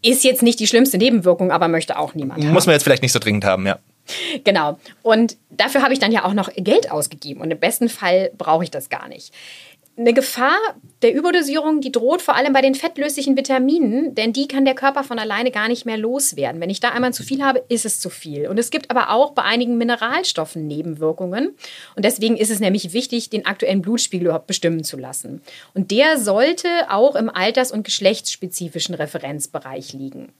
Ist 0.02 0.24
jetzt 0.24 0.44
nicht 0.44 0.60
die 0.60 0.68
schlimmste 0.68 0.98
Nebenwirkung, 0.98 1.52
aber 1.52 1.68
möchte 1.68 1.98
auch 1.98 2.16
niemand 2.16 2.44
haben. 2.44 2.54
Muss 2.54 2.66
man 2.66 2.74
jetzt 2.74 2.84
vielleicht 2.84 3.04
nicht 3.04 3.12
so 3.12 3.20
dringend 3.20 3.46
haben, 3.46 3.66
ja. 3.66 3.80
Genau. 4.44 4.80
Und 5.02 5.38
dafür 5.50 5.82
habe 5.82 5.94
ich 5.94 6.00
dann 6.00 6.12
ja 6.12 6.26
auch 6.26 6.34
noch 6.34 6.50
Geld 6.56 6.92
ausgegeben. 6.92 7.42
Und 7.42 7.52
im 7.52 7.60
besten 7.60 7.90
Fall 7.90 8.32
brauche 8.38 8.64
ich 8.64 8.72
das 8.72 8.90
gar 8.90 9.08
nicht. 9.08 9.34
Eine 10.00 10.14
Gefahr 10.14 10.58
der 11.02 11.14
Überdosierung, 11.14 11.82
die 11.82 11.92
droht 11.92 12.22
vor 12.22 12.38
allem 12.38 12.54
bei 12.54 12.62
den 12.62 12.74
fettlöslichen 12.74 13.36
Vitaminen, 13.36 14.16
denn 14.16 14.32
die 14.32 14.48
kann 14.48 14.64
der 14.64 14.74
Körper 14.74 15.04
von 15.04 15.20
alleine 15.20 15.52
gar 15.52 15.68
nicht 15.68 15.86
mehr 15.86 15.98
loswerden. 15.98 16.62
Wenn 16.62 16.70
ich 16.70 16.80
da 16.80 16.92
einmal 16.92 17.14
zu 17.14 17.22
viel 17.22 17.44
habe, 17.44 17.66
ist 17.68 17.86
es 17.86 18.00
zu 18.00 18.10
viel. 18.10 18.48
Und 18.48 18.58
es 18.58 18.72
gibt 18.72 18.90
aber 18.92 19.10
auch 19.10 19.32
bei 19.32 19.42
einigen 19.42 19.78
Mineralstoffen 19.78 20.68
Nebenwirkungen. 20.68 21.54
Und 21.98 22.06
deswegen 22.06 22.38
ist 22.38 22.50
es 22.50 22.62
nämlich 22.62 22.94
wichtig, 22.94 23.30
den 23.30 23.46
aktuellen 23.46 23.82
Blutspiegel 23.82 24.28
überhaupt 24.28 24.48
bestimmen 24.48 24.86
zu 24.86 24.96
lassen. 24.96 25.42
Und 25.74 25.92
der 25.92 26.18
sollte 26.18 26.70
auch 26.90 27.18
im 27.18 27.30
alters- 27.30 27.74
und 27.74 27.84
geschlechtsspezifischen 27.84 28.96
Referenzbereich 28.96 29.92
liegen. 29.92 30.32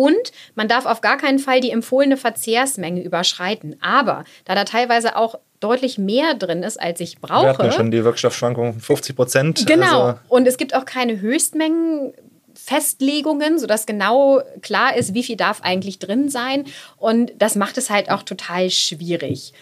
Und 0.00 0.32
man 0.54 0.66
darf 0.66 0.86
auf 0.86 1.02
gar 1.02 1.18
keinen 1.18 1.38
Fall 1.38 1.60
die 1.60 1.70
empfohlene 1.70 2.16
Verzehrsmenge 2.16 3.02
überschreiten. 3.02 3.76
Aber 3.82 4.24
da 4.46 4.54
da 4.54 4.64
teilweise 4.64 5.14
auch 5.14 5.38
deutlich 5.60 5.98
mehr 5.98 6.32
drin 6.32 6.62
ist, 6.62 6.80
als 6.80 7.00
ich 7.00 7.20
brauche. 7.20 7.44
Wir 7.44 7.48
hatten 7.50 7.64
ja 7.66 7.72
schon 7.72 7.90
die 7.90 8.02
Wirkstoffschwankung 8.02 8.80
50 8.80 9.14
Prozent. 9.14 9.66
Genau. 9.66 10.02
Also 10.02 10.18
und 10.30 10.48
es 10.48 10.56
gibt 10.56 10.74
auch 10.74 10.86
keine 10.86 11.20
Höchstmengen. 11.20 12.14
Festlegungen, 12.52 13.58
sodass 13.58 13.86
genau 13.86 14.42
klar 14.60 14.96
ist, 14.96 15.14
wie 15.14 15.22
viel 15.22 15.36
darf 15.36 15.62
eigentlich 15.62 15.98
drin 15.98 16.28
sein. 16.28 16.64
Und 16.96 17.32
das 17.38 17.54
macht 17.54 17.78
es 17.78 17.90
halt 17.90 18.10
auch 18.10 18.22
total 18.22 18.70
schwierig. 18.70 19.54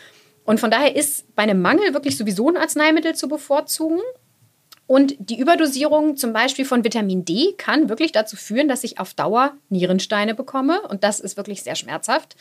Und 0.45 0.59
von 0.59 0.71
daher 0.71 0.97
ist 0.97 1.35
bei 1.37 1.43
einem 1.43 1.61
Mangel 1.61 1.93
wirklich 1.93 2.17
sowieso 2.17 2.49
ein 2.49 2.57
Arzneimittel 2.57 3.15
zu 3.15 3.29
bevorzugen. 3.29 4.01
Und 4.89 5.17
die 5.19 5.39
Überdosierung 5.39 6.17
zum 6.17 6.33
Beispiel 6.33 6.65
von 6.65 6.83
Vitamin 6.83 7.27
D 7.27 7.53
kann 7.59 7.91
wirklich 7.91 8.11
dazu 8.11 8.37
führen, 8.37 8.69
dass 8.69 8.85
ich 8.85 8.99
auf 8.99 9.13
Dauer 9.13 9.53
Nierensteine 9.69 10.35
bekomme. 10.35 10.81
Und 10.89 11.05
das 11.05 11.21
ist 11.21 11.37
wirklich 11.37 11.63
sehr 11.63 11.75
schmerzhaft. 11.75 12.37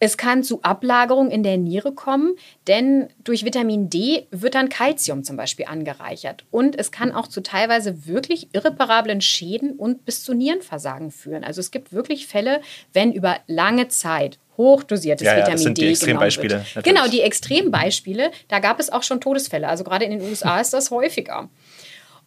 Es 0.00 0.16
kann 0.16 0.42
zu 0.42 0.62
Ablagerung 0.62 1.30
in 1.30 1.42
der 1.42 1.58
Niere 1.58 1.92
kommen, 1.92 2.32
denn 2.66 3.08
durch 3.24 3.44
Vitamin 3.44 3.90
D 3.90 4.26
wird 4.30 4.54
dann 4.54 4.70
Kalzium 4.70 5.22
zum 5.22 5.36
Beispiel 5.36 5.66
angereichert. 5.66 6.46
Und 6.50 6.78
es 6.78 6.92
kann 6.92 7.12
auch 7.12 7.26
zu 7.28 7.42
teilweise 7.42 8.06
wirklich 8.06 8.48
irreparablen 8.54 9.20
Schäden 9.20 9.72
und 9.72 10.06
bis 10.06 10.24
zu 10.24 10.32
Nierenversagen 10.32 11.10
führen. 11.10 11.44
Also 11.44 11.60
es 11.60 11.70
gibt 11.70 11.92
wirklich 11.92 12.26
Fälle, 12.26 12.62
wenn 12.94 13.12
über 13.12 13.36
lange 13.48 13.88
Zeit 13.88 14.38
hochdosiertes 14.56 15.26
ja, 15.26 15.32
ja, 15.32 15.38
Vitamin 15.38 15.56
das 15.56 15.62
sind 15.62 15.78
D 15.78 15.82
die 15.82 15.88
Extrembeispiele. 15.88 16.64
Genau, 16.82 17.06
die 17.06 17.20
Extrembeispiele. 17.20 18.30
Da 18.48 18.60
gab 18.60 18.80
es 18.80 18.90
auch 18.90 19.02
schon 19.02 19.20
Todesfälle. 19.20 19.68
Also 19.68 19.84
gerade 19.84 20.06
in 20.06 20.12
den 20.12 20.22
USA 20.22 20.60
ist 20.60 20.72
das 20.72 20.90
häufiger. 20.90 21.50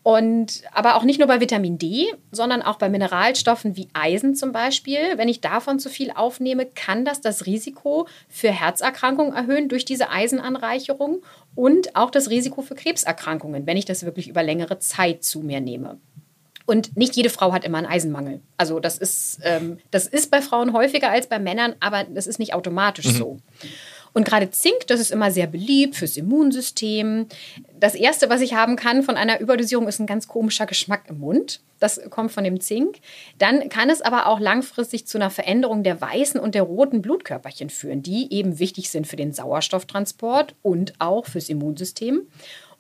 Und 0.06 0.62
aber 0.72 0.98
auch 0.98 1.04
nicht 1.04 1.18
nur 1.18 1.28
bei 1.28 1.42
Vitamin 1.42 1.80
D, 1.80 2.14
sondern 2.32 2.62
auch 2.62 2.76
bei 2.76 2.90
Mineralstoffen 2.90 3.76
wie 3.76 3.90
Eisen 3.94 4.36
zum 4.36 4.52
Beispiel. 4.52 5.00
Wenn 5.16 5.28
ich 5.28 5.42
davon 5.42 5.80
zu 5.80 5.90
viel 5.90 6.12
aufnehme, 6.12 6.68
kann 6.68 7.06
das 7.06 7.22
das 7.22 7.48
Risiko 7.48 8.08
für 8.30 8.52
Herzerkrankungen 8.52 9.34
erhöhen 9.34 9.68
durch 9.68 9.84
diese 9.84 10.12
Eisenanreicherung 10.12 11.24
und 11.56 11.96
auch 11.96 12.12
das 12.12 12.30
Risiko 12.30 12.62
für 12.62 12.76
Krebserkrankungen, 12.76 13.66
wenn 13.66 13.78
ich 13.78 13.86
das 13.86 14.06
wirklich 14.06 14.28
über 14.28 14.44
längere 14.44 14.78
Zeit 14.78 15.24
zu 15.24 15.40
mir 15.40 15.60
nehme. 15.60 15.98
Und 16.68 16.96
nicht 16.96 17.16
jede 17.16 17.32
Frau 17.32 17.52
hat 17.52 17.66
immer 17.66 17.80
einen 17.80 17.88
Eisenmangel. 17.88 18.42
Also 18.58 18.80
das 18.80 19.00
ist, 19.00 19.40
ähm, 19.42 19.80
das 19.90 20.06
ist 20.06 20.30
bei 20.30 20.44
Frauen 20.44 20.74
häufiger 20.74 21.10
als 21.10 21.26
bei 21.26 21.40
Männern, 21.40 21.74
aber 21.80 22.04
das 22.04 22.28
ist 22.28 22.38
nicht 22.38 22.54
automatisch 22.54 23.08
mhm. 23.08 23.18
so. 23.18 23.40
Und 24.16 24.24
gerade 24.24 24.50
Zink, 24.50 24.88
das 24.88 25.02
ist 25.02 25.12
immer 25.12 25.30
sehr 25.30 25.46
beliebt 25.46 25.98
fürs 25.98 26.16
Immunsystem. 26.16 27.28
Das 27.78 27.96
erste, 27.96 28.30
was 28.30 28.40
ich 28.40 28.54
haben 28.54 28.78
kann 28.78 29.04
von 29.04 29.18
einer 29.18 29.42
Überdosierung, 29.42 29.90
ist 29.90 30.00
ein 30.00 30.08
ganz 30.08 30.30
komischer 30.30 30.66
Geschmack 30.66 31.04
im 31.10 31.20
Mund. 31.20 31.60
Das 31.82 32.00
kommt 32.10 32.32
von 32.32 32.46
dem 32.46 32.62
Zink. 32.62 33.00
Dann 33.40 33.68
kann 33.68 33.90
es 33.90 34.02
aber 34.02 34.28
auch 34.28 34.40
langfristig 34.40 35.06
zu 35.06 35.18
einer 35.18 35.30
Veränderung 35.30 35.84
der 35.84 36.00
weißen 36.00 36.40
und 36.40 36.56
der 36.56 36.64
roten 36.64 37.02
Blutkörperchen 37.02 37.70
führen, 37.70 38.04
die 38.04 38.32
eben 38.32 38.58
wichtig 38.58 38.90
sind 38.90 39.06
für 39.06 39.18
den 39.18 39.34
Sauerstofftransport 39.34 40.56
und 40.62 40.94
auch 41.00 41.26
fürs 41.26 41.50
Immunsystem 41.50 42.22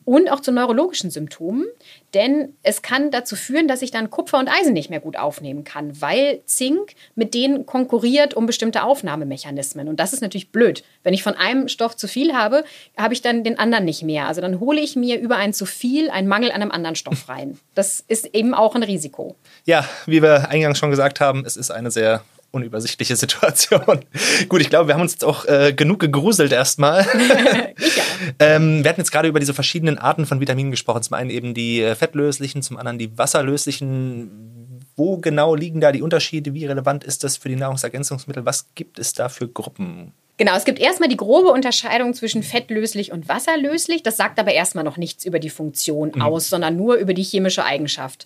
und 0.05 0.31
auch 0.31 0.39
zu 0.39 0.51
neurologischen 0.51 1.09
Symptomen, 1.09 1.65
denn 2.13 2.53
es 2.63 2.81
kann 2.81 3.12
dazu 3.12 3.35
führen, 3.35 3.67
dass 3.67 3.81
ich 3.81 3.91
dann 3.91 4.09
Kupfer 4.09 4.38
und 4.38 4.47
Eisen 4.47 4.74
nicht 4.74 4.89
mehr 4.89 5.00
gut 5.00 5.17
aufnehmen 5.17 5.63
kann, 5.63 6.00
weil 6.01 6.41
Zink 6.45 6.93
mit 7.15 7.33
denen 7.33 7.65
konkurriert 7.65 8.35
um 8.35 8.45
bestimmte 8.45 8.83
Aufnahmemechanismen. 8.83 9.88
Und 9.88 10.00
das 10.00 10.13
ist 10.13 10.21
natürlich 10.21 10.51
blöd. 10.51 10.83
Wenn 11.03 11.13
ich 11.13 11.24
von 11.24 11.33
einem 11.33 11.67
Stoff 11.67 11.95
zu 11.95 12.07
viel 12.07 12.33
habe, 12.33 12.63
habe 12.97 13.13
ich 13.13 13.21
dann 13.21 13.43
den 13.43 13.59
anderen 13.59 13.85
nicht 13.85 14.03
mehr. 14.03 14.27
Also 14.27 14.41
dann 14.41 14.59
hole 14.59 14.79
ich 14.79 14.96
mir 14.96 15.20
über 15.20 15.37
ein 15.37 15.53
zu 15.53 15.65
viel 15.65 16.09
einen 16.09 16.27
Mangel 16.27 16.51
an 16.51 16.61
einem 16.61 16.72
anderen 16.72 16.96
Stoff 16.96 17.27
rein. 17.27 17.57
Das 17.74 18.03
ist 18.07 18.33
eben 18.33 18.53
auch 18.53 18.75
ein 18.75 18.83
Risiko. 18.83 19.35
Ja, 19.65 19.87
wie 20.05 20.22
wir 20.22 20.50
eingangs 20.50 20.77
schon 20.77 20.91
gesagt 20.91 21.20
haben, 21.20 21.44
es 21.46 21.57
ist 21.57 21.72
eine 21.72 21.91
sehr 21.91 22.24
unübersichtliche 22.55 23.15
Situation. 23.15 24.05
Gut, 24.50 24.61
ich 24.61 24.70
glaube, 24.70 24.87
wir 24.87 24.96
haben 24.96 25.01
uns 25.01 25.13
jetzt 25.13 25.25
auch 25.25 25.46
äh, 25.46 25.74
genug 25.74 26.00
gegruselt 26.00 26.51
erstmal. 26.51 27.01
ich 27.77 27.98
ja. 27.98 28.03
ähm, 28.39 28.83
wir 28.83 28.89
hatten 28.89 29.01
jetzt 29.01 29.11
gerade 29.11 29.27
über 29.27 29.39
diese 29.39 29.53
verschiedenen 29.53 29.98
Arten 29.98 30.25
von 30.25 30.39
Vitaminen 30.39 30.72
gesprochen. 30.72 31.03
Zum 31.03 31.13
einen 31.13 31.29
eben 31.29 31.53
die 31.53 31.81
äh, 31.81 31.96
fettlöslichen, 31.96 32.61
zum 32.61 32.77
anderen 32.77 32.98
die 32.98 33.18
wasserlöslichen. 33.18 34.81
Wo 34.98 35.18
genau 35.18 35.55
liegen 35.55 35.81
da 35.81 35.91
die 35.91 36.01
Unterschiede? 36.01 36.53
Wie 36.53 36.65
relevant 36.65 37.03
ist 37.03 37.25
das 37.25 37.35
für 37.35 37.50
die 37.50 37.57
Nahrungsergänzungsmittel? 37.57 38.46
Was 38.46 38.68
gibt 38.75 38.98
es 38.98 39.13
da 39.13 39.27
für 39.27 39.48
Gruppen? 39.48 40.13
Genau, 40.37 40.55
es 40.55 40.65
gibt 40.65 40.79
erstmal 40.79 41.09
die 41.09 41.18
grobe 41.18 41.50
Unterscheidung 41.50 42.13
zwischen 42.13 42.44
fettlöslich 42.44 43.11
und 43.11 43.29
wasserlöslich. 43.29 44.03
Das 44.03 44.18
sagt 44.18 44.39
aber 44.39 44.51
erstmal 44.51 44.83
noch 44.83 44.98
nichts 44.98 45.25
über 45.25 45.39
die 45.39 45.50
Funktion 45.50 46.11
mhm. 46.15 46.22
aus, 46.22 46.50
sondern 46.50 46.75
nur 46.75 46.96
über 46.96 47.13
die 47.13 47.24
chemische 47.24 47.63
Eigenschaft. 47.63 48.25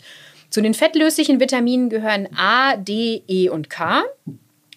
Zu 0.49 0.61
den 0.61 0.73
fettlöslichen 0.73 1.39
Vitaminen 1.39 1.89
gehören 1.89 2.27
A, 2.35 2.75
D, 2.75 3.23
E 3.27 3.49
und 3.49 3.69
K. 3.69 4.03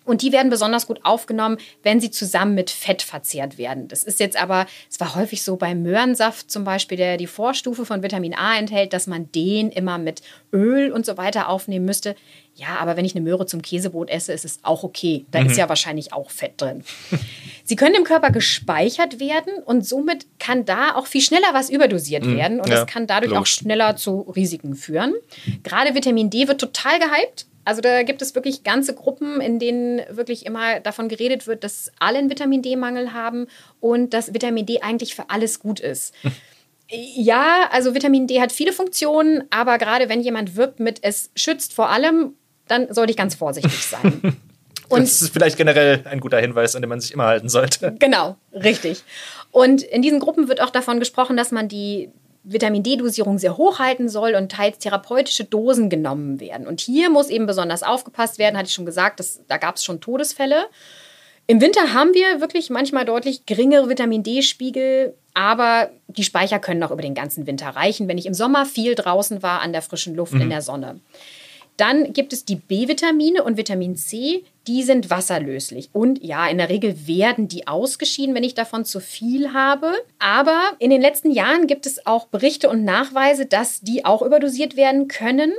Und 0.04 0.22
die 0.22 0.32
werden 0.32 0.50
besonders 0.50 0.86
gut 0.86 1.00
aufgenommen, 1.04 1.58
wenn 1.82 2.00
sie 2.00 2.10
zusammen 2.10 2.54
mit 2.54 2.70
Fett 2.70 3.02
verzehrt 3.02 3.58
werden. 3.58 3.88
Das 3.88 4.02
ist 4.04 4.20
jetzt 4.20 4.40
aber, 4.40 4.66
es 4.90 4.98
war 5.00 5.14
häufig 5.14 5.42
so 5.42 5.56
beim 5.56 5.82
Möhrensaft 5.82 6.50
zum 6.50 6.64
Beispiel, 6.64 6.96
der 6.96 7.16
die 7.16 7.26
Vorstufe 7.26 7.86
von 7.86 8.02
Vitamin 8.02 8.34
A 8.34 8.56
enthält, 8.56 8.92
dass 8.92 9.06
man 9.06 9.30
den 9.32 9.70
immer 9.70 9.98
mit 9.98 10.22
Öl 10.52 10.92
und 10.92 11.06
so 11.06 11.16
weiter 11.16 11.48
aufnehmen 11.48 11.84
müsste. 11.84 12.16
Ja, 12.54 12.76
aber 12.80 12.96
wenn 12.96 13.06
ich 13.06 13.14
eine 13.14 13.24
Möhre 13.24 13.46
zum 13.46 13.62
Käsebrot 13.62 14.10
esse, 14.10 14.32
ist 14.32 14.44
es 14.44 14.58
auch 14.62 14.82
okay. 14.82 15.24
Da 15.30 15.40
mhm. 15.40 15.46
ist 15.46 15.56
ja 15.56 15.68
wahrscheinlich 15.70 16.12
auch 16.12 16.30
Fett 16.30 16.60
drin. 16.60 16.84
Sie 17.64 17.76
können 17.76 17.94
im 17.94 18.04
Körper 18.04 18.30
gespeichert 18.30 19.20
werden 19.20 19.54
und 19.64 19.86
somit 19.86 20.26
kann 20.38 20.66
da 20.66 20.94
auch 20.94 21.06
viel 21.06 21.22
schneller 21.22 21.48
was 21.52 21.70
überdosiert 21.70 22.26
mhm. 22.26 22.36
werden 22.36 22.60
und 22.60 22.68
ja, 22.68 22.76
das 22.76 22.86
kann 22.86 23.06
dadurch 23.06 23.32
logisch. 23.32 23.40
auch 23.40 23.46
schneller 23.46 23.96
zu 23.96 24.20
Risiken 24.36 24.74
führen. 24.74 25.14
Gerade 25.62 25.94
Vitamin 25.94 26.28
D 26.28 26.46
wird 26.46 26.60
total 26.60 26.98
gehypt. 26.98 27.46
Also 27.64 27.81
da 27.81 28.03
gibt 28.03 28.22
es 28.22 28.35
wirklich 28.35 28.64
ganze 28.64 28.94
Gruppen, 28.94 29.40
in 29.40 29.59
denen 29.59 30.01
wirklich 30.11 30.46
immer 30.46 30.81
davon 30.81 31.09
geredet 31.09 31.46
wird, 31.46 31.64
dass 31.64 31.92
alle 31.98 32.18
einen 32.18 32.31
Vitamin 32.31 32.62
D-Mangel 32.62 33.12
haben 33.12 33.46
und 33.81 34.14
dass 34.14 34.35
Vitamin 34.35 34.66
D 34.66 34.81
eigentlich 34.81 35.14
für 35.14 35.31
alles 35.31 35.59
gut 35.61 35.81
ist. 35.81 36.14
Ja, 36.94 37.70
also 37.70 37.94
Vitamin 37.94 38.27
D 38.27 38.42
hat 38.42 38.53
viele 38.53 38.75
Funktionen, 38.75 39.44
aber 39.48 39.79
gerade 39.79 40.11
wenn 40.11 40.20
jemand 40.20 40.57
wirbt 40.57 40.79
mit 40.79 40.98
es 41.01 41.31
schützt 41.35 41.72
vor 41.72 41.88
allem, 41.88 42.35
dann 42.68 42.92
sollte 42.92 43.12
ich 43.12 43.16
ganz 43.16 43.35
vorsichtig 43.35 43.87
sein. 43.87 44.37
Und 44.90 45.01
das 45.01 45.22
ist 45.22 45.33
vielleicht 45.33 45.57
generell 45.57 46.03
ein 46.05 46.20
guter 46.20 46.38
Hinweis, 46.38 46.77
an 46.77 46.83
den 46.83 46.90
man 46.90 47.01
sich 47.01 47.12
immer 47.12 47.25
halten 47.25 47.48
sollte. 47.48 47.94
Genau, 47.98 48.37
richtig. 48.53 49.05
Und 49.51 49.83
in 49.83 50.03
diesen 50.03 50.20
Gruppen 50.20 50.48
wird 50.48 50.61
auch 50.61 50.68
davon 50.68 50.98
gesprochen, 50.98 51.35
dass 51.35 51.51
man 51.51 51.66
die 51.66 52.11
Vitamin 52.44 52.83
D-Dosierung 52.83 53.38
sehr 53.38 53.57
hoch 53.57 53.78
halten 53.78 54.09
soll 54.09 54.35
und 54.35 54.50
teils 54.50 54.78
therapeutische 54.78 55.44
Dosen 55.44 55.88
genommen 55.90 56.40
werden. 56.40 56.66
Und 56.66 56.81
hier 56.81 57.09
muss 57.09 57.28
eben 57.28 57.46
besonders 57.46 57.83
aufgepasst 57.83 58.38
werden, 58.38 58.57
hatte 58.57 58.66
ich 58.66 58.74
schon 58.74 58.87
gesagt, 58.87 59.20
dass, 59.20 59.40
da 59.46 59.59
gab 59.59 59.76
es 59.76 59.85
schon 59.85 60.00
Todesfälle. 60.00 60.64
Im 61.46 61.61
Winter 61.61 61.92
haben 61.92 62.14
wir 62.14 62.40
wirklich 62.40 62.70
manchmal 62.70 63.05
deutlich 63.05 63.46
geringere 63.46 63.88
Vitamin 63.88 64.22
D-Spiegel, 64.22 65.14
aber 65.35 65.90
die 66.09 66.24
Speicher 66.24 66.59
können 66.59 66.83
auch 66.83 66.90
über 66.90 67.02
den 67.02 67.14
ganzen 67.14 67.46
Winter 67.46 67.68
reichen, 67.68 68.09
wenn 68.09 68.18
ich 68.18 68.26
im 68.26 68.35
Sommer 68.35 68.66
viel 68.66 68.94
draußen 68.94 69.42
war 69.42 69.61
an 69.61 69.72
der 69.72 69.83
frischen 69.83 70.14
Luft 70.14 70.35
mhm. 70.35 70.42
in 70.42 70.50
der 70.50 70.62
Sonne. 70.62 71.00
Dann 71.76 72.12
gibt 72.12 72.33
es 72.33 72.44
die 72.44 72.57
B-Vitamine 72.57 73.42
und 73.42 73.57
Vitamin 73.57 73.96
C, 73.96 74.44
die 74.66 74.83
sind 74.83 75.11
wasserlöslich. 75.11 75.90
Und 75.92 76.22
ja, 76.22 76.46
in 76.48 76.59
der 76.59 76.68
Regel 76.68 77.07
werden 77.07 77.48
die 77.48 77.66
ausgeschieden, 77.66 78.35
wenn 78.35 78.44
ich 78.44 78.55
davon 78.55 78.85
zu 78.85 79.01
viel 79.01 79.53
habe. 79.53 79.92
Aber 80.18 80.61
in 80.79 80.90
den 80.90 81.01
letzten 81.01 81.31
Jahren 81.31 81.66
gibt 81.66 81.87
es 81.87 82.07
auch 82.07 82.27
Berichte 82.27 82.68
und 82.68 82.85
Nachweise, 82.85 83.46
dass 83.46 83.81
die 83.81 84.05
auch 84.05 84.22
überdosiert 84.22 84.77
werden 84.77 85.09
können. 85.09 85.53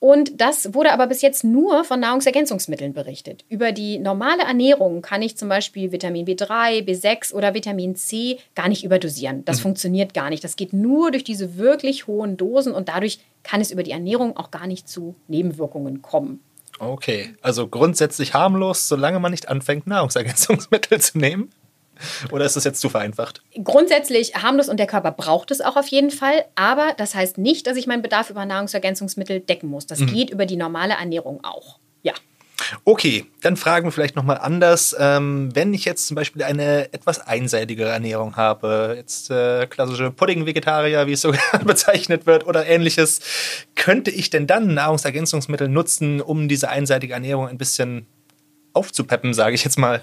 Und 0.00 0.40
das 0.40 0.74
wurde 0.74 0.92
aber 0.92 1.08
bis 1.08 1.22
jetzt 1.22 1.42
nur 1.42 1.82
von 1.82 1.98
Nahrungsergänzungsmitteln 1.98 2.92
berichtet. 2.92 3.44
Über 3.48 3.72
die 3.72 3.98
normale 3.98 4.44
Ernährung 4.44 5.02
kann 5.02 5.22
ich 5.22 5.36
zum 5.36 5.48
Beispiel 5.48 5.90
Vitamin 5.90 6.24
B3, 6.24 6.84
B6 6.84 7.34
oder 7.34 7.52
Vitamin 7.52 7.96
C 7.96 8.38
gar 8.54 8.68
nicht 8.68 8.84
überdosieren. 8.84 9.44
Das 9.44 9.58
mhm. 9.58 9.62
funktioniert 9.62 10.14
gar 10.14 10.30
nicht. 10.30 10.44
Das 10.44 10.54
geht 10.54 10.72
nur 10.72 11.10
durch 11.10 11.24
diese 11.24 11.56
wirklich 11.56 12.06
hohen 12.06 12.36
Dosen 12.36 12.74
und 12.74 12.88
dadurch 12.88 13.18
kann 13.42 13.60
es 13.60 13.72
über 13.72 13.82
die 13.82 13.90
Ernährung 13.90 14.36
auch 14.36 14.52
gar 14.52 14.68
nicht 14.68 14.88
zu 14.88 15.16
Nebenwirkungen 15.26 16.00
kommen. 16.00 16.40
Okay, 16.78 17.34
also 17.40 17.68
grundsätzlich 17.68 18.34
harmlos, 18.34 18.88
solange 18.88 19.20
man 19.20 19.30
nicht 19.30 19.48
anfängt, 19.48 19.86
Nahrungsergänzungsmittel 19.86 21.00
zu 21.00 21.18
nehmen. 21.18 21.50
Oder 22.30 22.44
ist 22.44 22.56
das 22.56 22.64
jetzt 22.64 22.80
zu 22.80 22.88
vereinfacht? 22.88 23.42
Grundsätzlich 23.64 24.34
harmlos 24.36 24.68
und 24.68 24.78
der 24.78 24.86
Körper 24.86 25.10
braucht 25.10 25.50
es 25.50 25.60
auch 25.60 25.76
auf 25.76 25.88
jeden 25.88 26.10
Fall. 26.10 26.44
Aber 26.54 26.94
das 26.96 27.14
heißt 27.14 27.38
nicht, 27.38 27.66
dass 27.66 27.76
ich 27.76 27.86
meinen 27.86 28.02
Bedarf 28.02 28.30
über 28.30 28.46
Nahrungsergänzungsmittel 28.46 29.40
decken 29.40 29.68
muss. 29.68 29.86
Das 29.86 29.98
mhm. 29.98 30.06
geht 30.06 30.30
über 30.30 30.46
die 30.46 30.56
normale 30.56 30.94
Ernährung 30.94 31.42
auch. 31.42 31.80
Ja. 32.02 32.14
Okay, 32.84 33.26
dann 33.40 33.56
fragen 33.56 33.86
wir 33.86 33.92
vielleicht 33.92 34.16
nochmal 34.16 34.38
anders. 34.38 34.94
Ähm, 34.98 35.54
wenn 35.54 35.72
ich 35.74 35.84
jetzt 35.84 36.06
zum 36.06 36.14
Beispiel 36.14 36.42
eine 36.42 36.92
etwas 36.92 37.20
einseitigere 37.20 37.90
Ernährung 37.90 38.36
habe, 38.36 38.94
jetzt 38.96 39.30
äh, 39.30 39.66
klassische 39.66 40.10
Pudding-Vegetarier, 40.10 41.06
wie 41.06 41.12
es 41.12 41.20
so 41.20 41.32
bezeichnet 41.64 42.26
wird, 42.26 42.46
oder 42.46 42.66
ähnliches, 42.66 43.20
könnte 43.74 44.10
ich 44.10 44.30
denn 44.30 44.46
dann 44.46 44.74
Nahrungsergänzungsmittel 44.74 45.68
nutzen, 45.68 46.20
um 46.20 46.48
diese 46.48 46.68
einseitige 46.68 47.14
Ernährung 47.14 47.48
ein 47.48 47.58
bisschen 47.58 48.06
aufzupeppen, 48.72 49.34
sage 49.34 49.54
ich 49.54 49.64
jetzt 49.64 49.78
mal? 49.78 50.02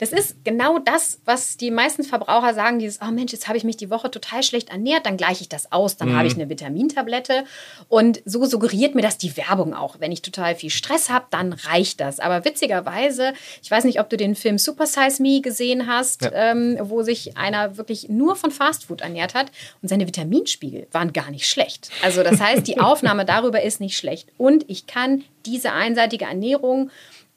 Das 0.00 0.12
ist 0.12 0.44
genau 0.44 0.78
das, 0.78 1.20
was 1.26 1.58
die 1.58 1.70
meisten 1.70 2.02
Verbraucher 2.02 2.54
sagen: 2.54 2.78
dieses, 2.78 3.00
oh 3.02 3.10
Mensch, 3.10 3.32
jetzt 3.32 3.46
habe 3.48 3.58
ich 3.58 3.64
mich 3.64 3.76
die 3.76 3.90
Woche 3.90 4.10
total 4.10 4.42
schlecht 4.42 4.70
ernährt, 4.70 5.06
dann 5.06 5.18
gleiche 5.18 5.42
ich 5.42 5.48
das 5.48 5.70
aus, 5.70 5.96
dann 5.96 6.10
mhm. 6.10 6.16
habe 6.16 6.26
ich 6.26 6.34
eine 6.34 6.48
Vitamintablette. 6.48 7.44
Und 7.88 8.22
so 8.24 8.46
suggeriert 8.46 8.94
mir 8.94 9.02
das 9.02 9.18
die 9.18 9.36
Werbung 9.36 9.74
auch. 9.74 10.00
Wenn 10.00 10.10
ich 10.10 10.22
total 10.22 10.54
viel 10.54 10.70
Stress 10.70 11.10
habe, 11.10 11.26
dann 11.30 11.52
reicht 11.52 12.00
das. 12.00 12.18
Aber 12.18 12.44
witzigerweise, 12.44 13.34
ich 13.62 13.70
weiß 13.70 13.84
nicht, 13.84 14.00
ob 14.00 14.08
du 14.08 14.16
den 14.16 14.34
Film 14.34 14.58
Super 14.58 14.86
Size 14.86 15.22
Me 15.22 15.42
gesehen 15.42 15.86
hast, 15.86 16.22
ja. 16.22 16.32
ähm, 16.32 16.78
wo 16.80 17.02
sich 17.02 17.36
einer 17.36 17.76
wirklich 17.76 18.08
nur 18.08 18.36
von 18.36 18.50
Fastfood 18.50 19.02
ernährt 19.02 19.34
hat 19.34 19.52
und 19.82 19.88
seine 19.88 20.06
Vitaminspiegel 20.06 20.88
waren 20.92 21.12
gar 21.12 21.30
nicht 21.30 21.46
schlecht. 21.46 21.90
Also 22.02 22.22
das 22.22 22.40
heißt, 22.40 22.66
die 22.66 22.78
Aufnahme 22.80 23.26
darüber 23.26 23.62
ist 23.62 23.80
nicht 23.80 23.98
schlecht. 23.98 24.28
Und 24.38 24.64
ich 24.68 24.86
kann 24.86 25.24
diese 25.46 25.72
einseitige 25.72 26.24
Ernährung 26.24 26.90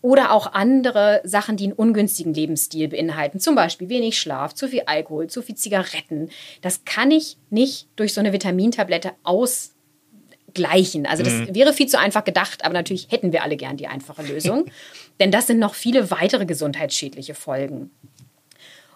oder 0.04 0.34
auch 0.34 0.52
andere 0.52 1.22
Sachen, 1.24 1.56
die 1.56 1.64
einen 1.64 1.74
ungünstigen 1.74 2.34
Lebensstil 2.34 2.90
beinhalten. 2.90 3.40
Zum 3.40 3.56
Beispiel 3.56 3.88
wenig 3.88 4.20
Schlaf, 4.20 4.54
zu 4.54 4.68
viel 4.68 4.84
Alkohol, 4.86 5.28
zu 5.28 5.42
viel 5.42 5.56
Zigaretten. 5.56 6.30
Das 6.62 6.84
kann 6.84 7.10
ich 7.10 7.38
nicht 7.50 7.88
durch 7.96 8.14
so 8.14 8.20
eine 8.20 8.34
Vitamintablette 8.34 9.14
ausgleichen. 9.24 11.06
Also 11.06 11.24
das 11.24 11.34
mhm. 11.34 11.56
wäre 11.56 11.72
viel 11.72 11.88
zu 11.88 11.98
einfach 11.98 12.26
gedacht, 12.26 12.66
aber 12.66 12.74
natürlich 12.74 13.08
hätten 13.12 13.32
wir 13.32 13.44
alle 13.44 13.56
gern 13.56 13.78
die 13.78 13.88
einfache 13.88 14.24
Lösung. 14.24 14.66
Denn 15.22 15.32
das 15.32 15.48
sind 15.48 15.60
noch 15.60 15.74
viele 15.74 16.12
weitere 16.12 16.46
gesundheitsschädliche 16.46 17.34
Folgen. 17.34 17.90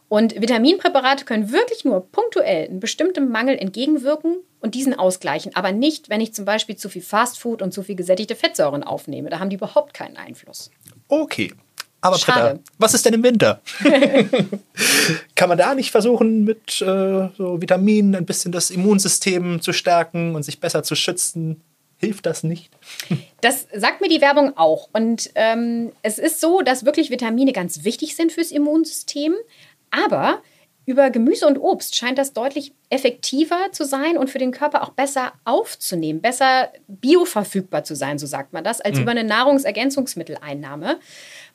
Und 0.10 0.40
Vitaminpräparate 0.42 1.24
können 1.24 1.54
wirklich 1.54 1.86
nur 1.86 2.06
punktuell 2.12 2.68
einem 2.68 2.82
bestimmten 2.82 3.30
Mangel 3.30 3.58
entgegenwirken 3.58 4.38
und 4.60 4.76
diesen 4.76 4.94
ausgleichen, 4.94 5.56
aber 5.56 5.72
nicht, 5.72 6.10
wenn 6.10 6.22
ich 6.22 6.34
zum 6.34 6.46
Beispiel 6.46 6.76
zu 6.76 6.90
viel 6.90 7.02
Fastfood 7.02 7.62
und 7.62 7.74
zu 7.74 7.84
viel 7.84 7.96
gesättigte 7.96 8.36
Fettsäuren 8.36 8.84
aufnehme. 8.84 9.30
Da 9.30 9.40
haben 9.40 9.50
die 9.50 9.56
überhaupt 9.58 9.94
keinen 9.94 10.18
Einfluss. 10.18 10.72
Okay. 11.08 11.54
Aber. 12.02 12.18
Britta, 12.18 12.60
was 12.78 12.94
ist 12.94 13.06
denn 13.06 13.16
im 13.16 13.24
Winter? 13.24 13.62
Kann 15.36 15.50
man 15.50 15.58
da 15.58 15.74
nicht 15.74 15.92
versuchen, 15.92 16.44
mit 16.44 16.82
äh, 16.82 17.30
so 17.38 17.62
Vitaminen 17.62 18.16
ein 18.16 18.26
bisschen 18.26 18.52
das 18.52 18.70
Immunsystem 18.70 19.62
zu 19.62 19.74
stärken 19.74 20.36
und 20.36 20.44
sich 20.44 20.60
besser 20.60 20.84
zu 20.84 20.96
schützen? 20.96 21.62
Hilft 22.00 22.28
das 22.28 22.44
nicht? 22.44 22.70
Das 23.42 23.68
sagt 23.74 24.02
mir 24.02 24.10
die 24.10 24.22
Werbung 24.22 24.56
auch. 24.56 24.90
Und 24.94 25.32
ähm, 25.34 25.92
es 26.04 26.20
ist 26.20 26.40
so, 26.40 26.62
dass 26.62 26.86
wirklich 26.86 27.10
Vitamine 27.10 27.54
ganz 27.54 27.84
wichtig 27.84 28.16
sind 28.16 28.32
fürs 28.32 28.52
Immunsystem. 28.52 29.34
Aber 29.90 30.42
über 30.88 31.10
Gemüse 31.10 31.46
und 31.46 31.58
Obst 31.58 31.98
scheint 31.98 32.18
das 32.18 32.32
deutlich 32.32 32.74
effektiver 32.90 33.74
zu 33.74 33.84
sein 33.84 34.18
und 34.18 34.30
für 34.30 34.38
den 34.38 34.52
Körper 34.52 34.84
auch 34.84 34.92
besser 34.92 35.34
aufzunehmen, 35.44 36.22
besser 36.22 36.72
bioverfügbar 36.88 37.84
zu 37.84 37.94
sein, 37.94 38.18
so 38.18 38.26
sagt 38.26 38.54
man 38.54 38.64
das, 38.64 38.80
als 38.80 38.96
mhm. 38.96 39.02
über 39.02 39.12
eine 39.12 39.26
Nahrungsergänzungsmitteleinnahme. 39.26 40.98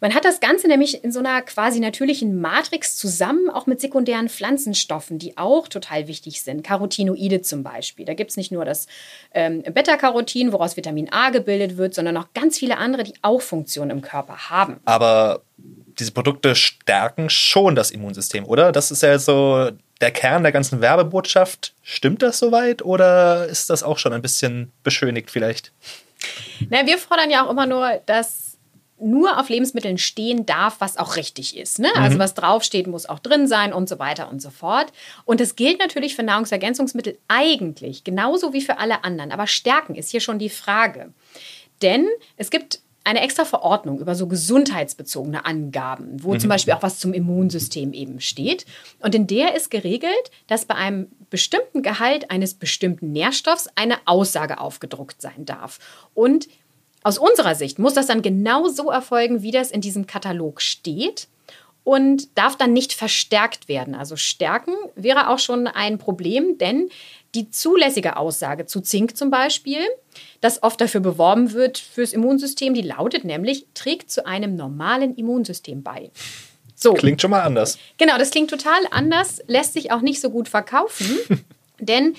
Man 0.02 0.14
hat 0.14 0.26
das 0.26 0.40
Ganze 0.40 0.68
nämlich 0.68 1.02
in 1.02 1.12
so 1.12 1.20
einer 1.20 1.40
quasi 1.40 1.80
natürlichen 1.80 2.42
Matrix 2.42 2.98
zusammen, 2.98 3.48
auch 3.48 3.66
mit 3.66 3.80
sekundären 3.80 4.28
Pflanzenstoffen, 4.28 5.18
die 5.18 5.38
auch 5.38 5.66
total 5.66 6.08
wichtig 6.08 6.42
sind. 6.42 6.62
Carotinoide 6.62 7.40
zum 7.40 7.62
Beispiel. 7.62 8.04
Da 8.04 8.12
gibt 8.12 8.32
es 8.32 8.36
nicht 8.36 8.52
nur 8.52 8.66
das 8.66 8.86
ähm, 9.32 9.62
Beta-Carotin, 9.62 10.52
woraus 10.52 10.76
Vitamin 10.76 11.10
A 11.10 11.30
gebildet 11.30 11.78
wird, 11.78 11.94
sondern 11.94 12.18
auch 12.18 12.26
ganz 12.34 12.58
viele 12.58 12.76
andere, 12.76 13.04
die 13.04 13.14
auch 13.22 13.40
Funktionen 13.40 13.92
im 13.92 14.02
Körper 14.02 14.50
haben. 14.50 14.80
Aber 14.84 15.40
diese 15.98 16.12
Produkte 16.12 16.54
stärken 16.54 17.30
schon 17.30 17.74
das 17.74 17.90
Immunsystem, 17.90 18.44
oder? 18.44 18.72
Das 18.72 18.90
ist 18.90 19.02
ja 19.02 19.18
so 19.18 19.70
der 20.00 20.10
Kern 20.10 20.42
der 20.42 20.52
ganzen 20.52 20.80
Werbebotschaft. 20.80 21.74
Stimmt 21.82 22.22
das 22.22 22.38
soweit 22.38 22.82
oder 22.82 23.46
ist 23.46 23.70
das 23.70 23.82
auch 23.82 23.98
schon 23.98 24.12
ein 24.12 24.22
bisschen 24.22 24.72
beschönigt 24.82 25.30
vielleicht? 25.30 25.72
Na, 26.70 26.86
wir 26.86 26.98
fordern 26.98 27.30
ja 27.30 27.46
auch 27.46 27.50
immer 27.50 27.66
nur, 27.66 28.00
dass 28.06 28.52
nur 29.02 29.38
auf 29.38 29.48
Lebensmitteln 29.48 29.98
stehen 29.98 30.46
darf, 30.46 30.76
was 30.78 30.96
auch 30.96 31.16
richtig 31.16 31.56
ist. 31.56 31.78
Ne? 31.78 31.88
Also 31.88 31.98
mhm. 31.98 32.04
Also 32.04 32.18
was 32.18 32.34
draufsteht, 32.34 32.86
muss 32.86 33.08
auch 33.08 33.18
drin 33.18 33.48
sein 33.48 33.72
und 33.72 33.88
so 33.88 33.98
weiter 33.98 34.30
und 34.30 34.40
so 34.40 34.50
fort. 34.50 34.92
Und 35.24 35.40
das 35.40 35.56
gilt 35.56 35.78
natürlich 35.78 36.14
für 36.14 36.22
Nahrungsergänzungsmittel 36.22 37.18
eigentlich, 37.26 38.04
genauso 38.04 38.52
wie 38.52 38.60
für 38.60 38.78
alle 38.78 39.02
anderen. 39.02 39.32
Aber 39.32 39.46
Stärken 39.46 39.94
ist 39.94 40.10
hier 40.10 40.20
schon 40.20 40.38
die 40.38 40.50
Frage. 40.50 41.12
Denn 41.80 42.06
es 42.36 42.50
gibt 42.50 42.80
eine 43.04 43.20
extra 43.20 43.44
Verordnung 43.44 43.98
über 43.98 44.14
so 44.14 44.26
gesundheitsbezogene 44.26 45.44
Angaben, 45.44 46.22
wo 46.22 46.34
mhm. 46.34 46.40
zum 46.40 46.48
Beispiel 46.48 46.74
auch 46.74 46.82
was 46.82 46.98
zum 46.98 47.12
Immunsystem 47.12 47.92
eben 47.92 48.20
steht. 48.20 48.64
Und 49.00 49.14
in 49.14 49.26
der 49.26 49.56
ist 49.56 49.70
geregelt, 49.70 50.30
dass 50.46 50.66
bei 50.66 50.74
einem 50.74 51.08
bestimmten 51.30 51.82
Gehalt 51.82 52.30
eines 52.30 52.54
bestimmten 52.54 53.12
Nährstoffs 53.12 53.68
eine 53.74 53.96
Aussage 54.04 54.58
aufgedruckt 54.58 55.20
sein 55.20 55.44
darf. 55.44 55.78
Und 56.14 56.48
aus 57.02 57.18
unserer 57.18 57.54
Sicht 57.54 57.78
muss 57.78 57.94
das 57.94 58.06
dann 58.06 58.22
genau 58.22 58.68
so 58.68 58.90
erfolgen, 58.90 59.42
wie 59.42 59.50
das 59.50 59.70
in 59.70 59.80
diesem 59.80 60.06
Katalog 60.06 60.60
steht 60.60 61.26
und 61.84 62.36
darf 62.38 62.56
dann 62.56 62.72
nicht 62.72 62.92
verstärkt 62.92 63.68
werden. 63.68 63.94
Also 63.94 64.16
stärken 64.16 64.74
wäre 64.94 65.28
auch 65.28 65.38
schon 65.38 65.66
ein 65.66 65.98
Problem, 65.98 66.58
denn 66.58 66.90
die 67.34 67.50
zulässige 67.50 68.16
Aussage 68.16 68.66
zu 68.66 68.80
Zink 68.80 69.16
zum 69.16 69.30
Beispiel, 69.30 69.80
das 70.42 70.62
oft 70.62 70.80
dafür 70.80 71.00
beworben 71.00 71.52
wird 71.52 71.78
fürs 71.78 72.12
Immunsystem, 72.12 72.74
die 72.74 72.82
lautet 72.82 73.24
nämlich, 73.24 73.66
trägt 73.72 74.10
zu 74.10 74.26
einem 74.26 74.56
normalen 74.56 75.14
Immunsystem 75.14 75.82
bei. 75.82 76.10
So. 76.74 76.94
Klingt 76.94 77.22
schon 77.22 77.30
mal 77.30 77.42
anders. 77.42 77.78
Genau, 77.96 78.18
das 78.18 78.30
klingt 78.30 78.50
total 78.50 78.80
anders, 78.90 79.40
lässt 79.46 79.72
sich 79.72 79.92
auch 79.92 80.00
nicht 80.00 80.20
so 80.20 80.30
gut 80.30 80.48
verkaufen. 80.48 81.18
Denn 81.78 82.14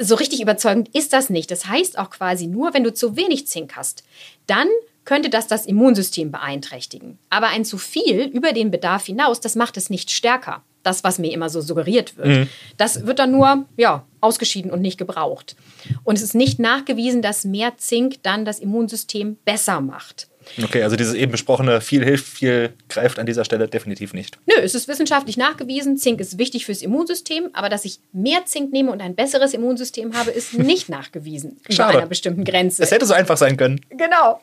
so 0.00 0.14
richtig 0.14 0.42
überzeugend 0.42 0.94
ist 0.94 1.12
das 1.12 1.30
nicht. 1.30 1.50
Das 1.50 1.66
heißt 1.66 1.98
auch 1.98 2.10
quasi 2.10 2.46
nur, 2.46 2.74
wenn 2.74 2.84
du 2.84 2.92
zu 2.92 3.16
wenig 3.16 3.46
Zink 3.46 3.76
hast, 3.76 4.04
dann 4.46 4.68
könnte 5.04 5.30
das 5.30 5.46
das 5.46 5.66
Immunsystem 5.66 6.30
beeinträchtigen. 6.30 7.18
Aber 7.30 7.48
ein 7.48 7.64
zu 7.64 7.78
viel 7.78 8.22
über 8.24 8.52
den 8.52 8.70
Bedarf 8.70 9.06
hinaus, 9.06 9.40
das 9.40 9.54
macht 9.54 9.76
es 9.76 9.88
nicht 9.88 10.10
stärker. 10.10 10.62
Das, 10.86 11.02
was 11.02 11.18
mir 11.18 11.32
immer 11.32 11.48
so 11.48 11.60
suggeriert 11.60 12.16
wird. 12.16 12.28
Mhm. 12.28 12.48
Das 12.76 13.06
wird 13.06 13.18
dann 13.18 13.32
nur 13.32 13.66
ja, 13.76 14.04
ausgeschieden 14.20 14.70
und 14.70 14.80
nicht 14.80 14.98
gebraucht. 14.98 15.56
Und 16.04 16.16
es 16.16 16.22
ist 16.22 16.34
nicht 16.34 16.58
nachgewiesen, 16.58 17.22
dass 17.22 17.44
mehr 17.44 17.76
Zink 17.76 18.22
dann 18.22 18.44
das 18.44 18.60
Immunsystem 18.60 19.36
besser 19.44 19.80
macht. 19.80 20.28
Okay, 20.62 20.82
also 20.82 20.96
dieses 20.96 21.14
eben 21.14 21.32
besprochene 21.32 21.80
viel 21.80 22.04
hilft, 22.04 22.26
viel 22.26 22.72
greift 22.88 23.18
an 23.18 23.26
dieser 23.26 23.44
Stelle 23.44 23.68
definitiv 23.68 24.14
nicht. 24.14 24.38
Nö, 24.46 24.54
es 24.62 24.74
ist 24.74 24.88
wissenschaftlich 24.88 25.36
nachgewiesen. 25.36 25.96
Zink 25.96 26.20
ist 26.20 26.38
wichtig 26.38 26.66
fürs 26.66 26.82
Immunsystem, 26.82 27.50
aber 27.52 27.68
dass 27.68 27.84
ich 27.84 28.00
mehr 28.12 28.44
Zink 28.46 28.72
nehme 28.72 28.92
und 28.92 29.00
ein 29.00 29.14
besseres 29.14 29.54
Immunsystem 29.54 30.16
habe, 30.16 30.30
ist 30.30 30.54
nicht 30.58 30.88
nachgewiesen 30.88 31.60
über 31.68 31.86
einer 31.86 32.06
bestimmten 32.06 32.44
Grenze. 32.44 32.82
Es 32.82 32.90
hätte 32.90 33.06
so 33.06 33.14
einfach 33.14 33.36
sein 33.36 33.56
können. 33.56 33.80
Genau. 33.90 34.40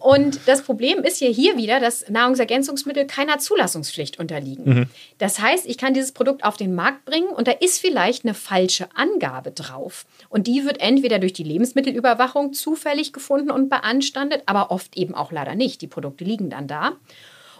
Und 0.00 0.40
das 0.46 0.62
Problem 0.62 1.02
ist 1.02 1.20
ja 1.20 1.28
hier 1.28 1.56
wieder, 1.56 1.80
dass 1.80 2.08
Nahrungsergänzungsmittel 2.08 3.06
keiner 3.06 3.38
Zulassungspflicht 3.38 4.18
unterliegen. 4.18 4.64
Mhm. 4.64 4.86
Das 5.18 5.38
heißt, 5.38 5.66
ich 5.66 5.78
kann 5.78 5.94
dieses 5.94 6.12
Produkt 6.12 6.44
auf 6.44 6.56
den 6.56 6.74
Markt 6.74 7.04
bringen 7.04 7.28
und 7.28 7.48
da 7.48 7.52
ist 7.52 7.78
vielleicht 7.78 8.24
eine 8.24 8.34
falsche 8.34 8.88
Angabe 8.94 9.50
drauf. 9.50 10.06
Und 10.28 10.46
die 10.46 10.64
wird 10.64 10.80
entweder 10.80 11.18
durch 11.18 11.32
die 11.32 11.44
Lebensmittelüberwachung 11.44 12.52
zufällig 12.52 13.12
gefunden 13.12 13.50
und 13.50 13.68
beanstandet, 13.68 14.42
aber 14.46 14.70
oft 14.70 14.96
eben 14.96 15.14
auch 15.14 15.25
auch 15.26 15.32
leider 15.32 15.54
nicht. 15.54 15.82
Die 15.82 15.88
Produkte 15.88 16.24
liegen 16.24 16.50
dann 16.50 16.68
da. 16.68 16.92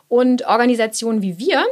Und 0.08 0.46
Organisationen 0.46 1.20
wie 1.22 1.38
wir, 1.38 1.64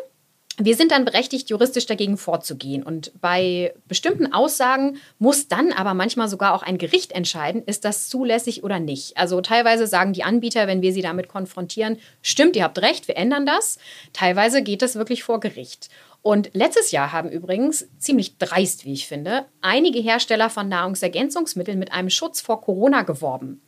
wir 0.56 0.76
sind 0.76 0.92
dann 0.92 1.04
berechtigt, 1.04 1.50
juristisch 1.50 1.86
dagegen 1.86 2.16
vorzugehen. 2.16 2.84
Und 2.84 3.12
bei 3.20 3.74
bestimmten 3.88 4.32
Aussagen 4.32 4.98
muss 5.18 5.48
dann 5.48 5.72
aber 5.72 5.94
manchmal 5.94 6.28
sogar 6.28 6.54
auch 6.54 6.62
ein 6.62 6.78
Gericht 6.78 7.10
entscheiden, 7.10 7.64
ist 7.64 7.84
das 7.84 8.08
zulässig 8.08 8.62
oder 8.62 8.78
nicht. 8.78 9.16
Also 9.16 9.40
teilweise 9.40 9.88
sagen 9.88 10.12
die 10.12 10.22
Anbieter, 10.22 10.68
wenn 10.68 10.80
wir 10.80 10.92
sie 10.92 11.02
damit 11.02 11.28
konfrontieren, 11.28 11.98
stimmt, 12.22 12.54
ihr 12.54 12.62
habt 12.62 12.80
recht, 12.80 13.08
wir 13.08 13.16
ändern 13.16 13.46
das. 13.46 13.78
Teilweise 14.12 14.62
geht 14.62 14.82
das 14.82 14.94
wirklich 14.94 15.24
vor 15.24 15.40
Gericht. 15.40 15.88
Und 16.22 16.50
letztes 16.54 16.92
Jahr 16.92 17.12
haben 17.12 17.30
übrigens, 17.30 17.88
ziemlich 17.98 18.38
dreist, 18.38 18.84
wie 18.84 18.92
ich 18.92 19.08
finde, 19.08 19.46
einige 19.60 19.98
Hersteller 19.98 20.50
von 20.50 20.68
Nahrungsergänzungsmitteln 20.68 21.78
mit 21.78 21.92
einem 21.92 22.10
Schutz 22.10 22.40
vor 22.40 22.60
Corona 22.60 23.02
geworben. 23.02 23.60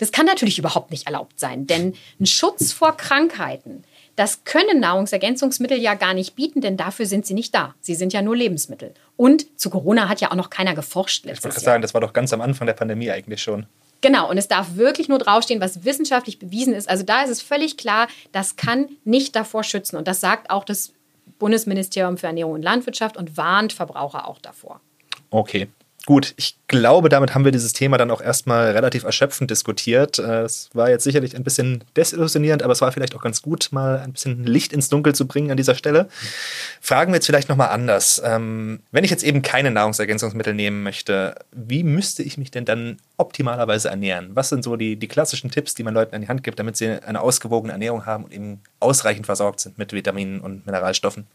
Das 0.00 0.12
kann 0.12 0.24
natürlich 0.24 0.58
überhaupt 0.58 0.90
nicht 0.90 1.06
erlaubt 1.06 1.38
sein, 1.38 1.66
denn 1.66 1.94
ein 2.18 2.26
Schutz 2.26 2.72
vor 2.72 2.96
Krankheiten, 2.96 3.84
das 4.16 4.44
können 4.44 4.80
Nahrungsergänzungsmittel 4.80 5.78
ja 5.78 5.92
gar 5.92 6.14
nicht 6.14 6.34
bieten, 6.34 6.62
denn 6.62 6.78
dafür 6.78 7.04
sind 7.04 7.26
sie 7.26 7.34
nicht 7.34 7.54
da. 7.54 7.74
Sie 7.80 7.94
sind 7.94 8.14
ja 8.14 8.22
nur 8.22 8.34
Lebensmittel. 8.34 8.94
Und 9.16 9.46
zu 9.60 9.68
Corona 9.68 10.08
hat 10.08 10.22
ja 10.22 10.30
auch 10.30 10.36
noch 10.36 10.48
keiner 10.48 10.74
geforscht 10.74 11.26
letztes 11.26 11.44
Ich 11.44 11.44
wollte 11.44 11.60
sagen, 11.60 11.82
das 11.82 11.92
war 11.92 12.00
doch 12.00 12.14
ganz 12.14 12.32
am 12.32 12.40
Anfang 12.40 12.66
der 12.66 12.74
Pandemie 12.74 13.10
eigentlich 13.10 13.42
schon. 13.42 13.66
Genau, 14.00 14.30
und 14.30 14.38
es 14.38 14.48
darf 14.48 14.76
wirklich 14.76 15.08
nur 15.08 15.18
draufstehen, 15.18 15.60
was 15.60 15.84
wissenschaftlich 15.84 16.38
bewiesen 16.38 16.72
ist. 16.72 16.88
Also 16.88 17.02
da 17.02 17.22
ist 17.22 17.30
es 17.30 17.42
völlig 17.42 17.76
klar, 17.76 18.08
das 18.32 18.56
kann 18.56 18.88
nicht 19.04 19.36
davor 19.36 19.64
schützen. 19.64 19.96
Und 19.96 20.08
das 20.08 20.20
sagt 20.20 20.48
auch 20.48 20.64
das 20.64 20.94
Bundesministerium 21.38 22.16
für 22.16 22.28
Ernährung 22.28 22.54
und 22.54 22.62
Landwirtschaft 22.62 23.18
und 23.18 23.36
warnt 23.36 23.74
Verbraucher 23.74 24.26
auch 24.26 24.38
davor. 24.38 24.80
Okay. 25.28 25.68
Gut, 26.06 26.32
ich 26.36 26.56
glaube, 26.66 27.10
damit 27.10 27.34
haben 27.34 27.44
wir 27.44 27.52
dieses 27.52 27.74
Thema 27.74 27.98
dann 27.98 28.10
auch 28.10 28.22
erstmal 28.22 28.70
relativ 28.70 29.04
erschöpfend 29.04 29.50
diskutiert. 29.50 30.18
Äh, 30.18 30.42
es 30.42 30.70
war 30.72 30.88
jetzt 30.88 31.04
sicherlich 31.04 31.36
ein 31.36 31.44
bisschen 31.44 31.84
desillusionierend, 31.94 32.62
aber 32.62 32.72
es 32.72 32.80
war 32.80 32.90
vielleicht 32.90 33.14
auch 33.14 33.20
ganz 33.20 33.42
gut, 33.42 33.68
mal 33.70 33.98
ein 33.98 34.14
bisschen 34.14 34.44
Licht 34.44 34.72
ins 34.72 34.88
Dunkel 34.88 35.14
zu 35.14 35.26
bringen 35.26 35.50
an 35.50 35.58
dieser 35.58 35.74
Stelle. 35.74 36.08
Fragen 36.80 37.12
wir 37.12 37.16
jetzt 37.16 37.26
vielleicht 37.26 37.50
nochmal 37.50 37.68
anders. 37.68 38.20
Ähm, 38.24 38.80
wenn 38.92 39.04
ich 39.04 39.10
jetzt 39.10 39.22
eben 39.22 39.42
keine 39.42 39.70
Nahrungsergänzungsmittel 39.70 40.54
nehmen 40.54 40.82
möchte, 40.82 41.34
wie 41.52 41.84
müsste 41.84 42.22
ich 42.22 42.38
mich 42.38 42.50
denn 42.50 42.64
dann 42.64 42.96
optimalerweise 43.18 43.90
ernähren? 43.90 44.30
Was 44.32 44.48
sind 44.48 44.64
so 44.64 44.76
die, 44.76 44.96
die 44.96 45.08
klassischen 45.08 45.50
Tipps, 45.50 45.74
die 45.74 45.82
man 45.82 45.92
Leuten 45.92 46.14
an 46.14 46.22
die 46.22 46.28
Hand 46.28 46.42
gibt, 46.42 46.58
damit 46.58 46.78
sie 46.78 46.88
eine 46.88 47.20
ausgewogene 47.20 47.72
Ernährung 47.72 48.06
haben 48.06 48.24
und 48.24 48.32
eben 48.32 48.62
ausreichend 48.80 49.26
versorgt 49.26 49.60
sind 49.60 49.76
mit 49.76 49.92
Vitaminen 49.92 50.40
und 50.40 50.64
Mineralstoffen? 50.64 51.26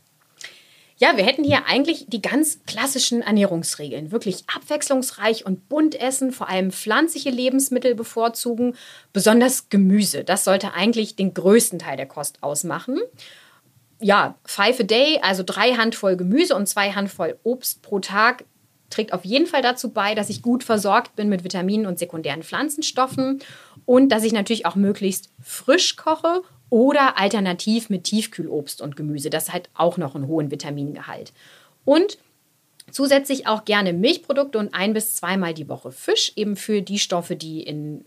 Ja, 0.98 1.18
wir 1.18 1.26
hätten 1.26 1.44
hier 1.44 1.66
eigentlich 1.68 2.06
die 2.08 2.22
ganz 2.22 2.60
klassischen 2.66 3.22
Ernährungsregeln. 3.22 4.12
Wirklich 4.12 4.46
abwechslungsreich 4.54 5.46
und 5.46 5.68
bunt 5.68 6.00
essen, 6.00 6.32
vor 6.32 6.48
allem 6.48 6.72
pflanzliche 6.72 7.30
Lebensmittel 7.30 7.96
bevorzugen, 7.96 8.76
besonders 9.12 9.70
Gemüse. 9.70 10.24
Das 10.24 10.46
sollte 10.46 10.74
eigentlich 10.74 11.18
den 11.18 11.34
größten 11.34 11.80
Teil 11.80 11.98
der 11.98 12.06
Kost 12.06 12.42
ausmachen. 12.44 13.00
Ja, 14.00 14.36
five 14.46 14.80
a 14.80 14.84
day, 14.84 15.20
also 15.22 15.44
drei 15.46 15.74
Handvoll 15.74 16.16
Gemüse 16.16 16.56
und 16.56 16.68
zwei 16.68 16.92
Handvoll 16.92 17.38
Obst 17.44 17.82
pro 17.82 18.00
Tag, 18.00 18.46
trägt 18.90 19.12
auf 19.12 19.26
jeden 19.26 19.48
Fall 19.48 19.62
dazu 19.62 19.90
bei, 19.90 20.16
dass 20.16 20.30
ich 20.30 20.42
gut 20.42 20.64
versorgt 20.64 21.16
bin 21.18 21.28
mit 21.28 21.44
Vitaminen 21.44 21.88
und 21.88 22.00
sekundären 22.00 22.44
Pflanzenstoffen 22.44 23.42
und 23.86 24.10
dass 24.10 24.24
ich 24.24 24.32
natürlich 24.32 24.66
auch 24.66 24.76
möglichst 24.76 25.30
frisch 25.42 25.98
koche 25.98 26.42
oder 26.70 27.18
alternativ 27.18 27.90
mit 27.90 28.06
Tiefkühlobst 28.06 28.82
und 28.82 28.96
Gemüse. 28.96 29.30
Das 29.30 29.54
hat 29.54 29.70
auch 29.74 29.98
noch 29.98 30.16
einen 30.16 30.28
hohen 30.28 30.52
Vitamingehalt. 30.52 31.34
Und 31.84 32.18
zusätzlich 32.92 33.48
auch 33.48 33.66
gerne 33.66 33.94
Milchprodukte 33.94 34.58
und 34.58 34.74
ein 34.74 34.94
bis 34.94 35.16
zweimal 35.16 35.54
die 35.54 35.70
Woche 35.70 35.92
Fisch, 35.92 36.34
eben 36.36 36.56
für 36.56 36.82
die 36.82 37.00
Stoffe, 37.00 37.36
die 37.36 37.62
in 37.64 38.06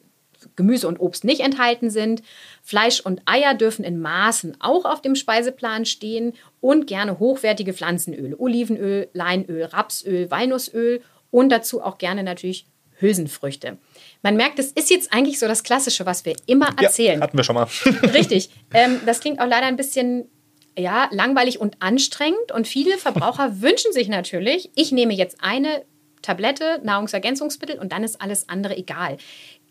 Gemüse 0.56 0.86
und 0.86 1.00
Obst 1.00 1.24
nicht 1.24 1.40
enthalten 1.40 1.90
sind. 1.90 2.22
Fleisch 2.62 3.00
und 3.00 3.22
Eier 3.24 3.54
dürfen 3.54 3.84
in 3.84 4.00
Maßen 4.00 4.56
auch 4.60 4.84
auf 4.84 5.02
dem 5.02 5.16
Speiseplan 5.16 5.84
stehen 5.84 6.34
und 6.60 6.86
gerne 6.86 7.18
hochwertige 7.18 7.72
Pflanzenöle, 7.72 8.38
Olivenöl, 8.38 9.08
Leinöl, 9.12 9.64
Rapsöl, 9.64 10.30
Walnussöl 10.30 11.02
und 11.30 11.50
dazu 11.50 11.82
auch 11.82 11.98
gerne 11.98 12.22
natürlich 12.22 12.66
Hülsenfrüchte. 13.00 13.78
Man 14.22 14.36
merkt, 14.36 14.58
es 14.58 14.72
ist 14.72 14.90
jetzt 14.90 15.12
eigentlich 15.12 15.38
so 15.38 15.46
das 15.46 15.62
Klassische, 15.62 16.06
was 16.06 16.24
wir 16.24 16.34
immer 16.46 16.70
erzählen. 16.80 17.18
Ja, 17.18 17.24
hatten 17.24 17.36
wir 17.36 17.44
schon 17.44 17.54
mal. 17.54 17.68
Richtig. 18.14 18.50
Ähm, 18.74 19.00
das 19.06 19.20
klingt 19.20 19.40
auch 19.40 19.46
leider 19.46 19.66
ein 19.66 19.76
bisschen 19.76 20.28
ja, 20.76 21.08
langweilig 21.10 21.60
und 21.60 21.76
anstrengend. 21.80 22.52
Und 22.52 22.66
viele 22.66 22.98
Verbraucher 22.98 23.60
wünschen 23.60 23.92
sich 23.92 24.08
natürlich, 24.08 24.70
ich 24.74 24.92
nehme 24.92 25.14
jetzt 25.14 25.38
eine 25.40 25.84
Tablette, 26.22 26.80
Nahrungsergänzungsmittel 26.82 27.78
und 27.78 27.92
dann 27.92 28.02
ist 28.02 28.20
alles 28.20 28.48
andere 28.48 28.76
egal. 28.76 29.18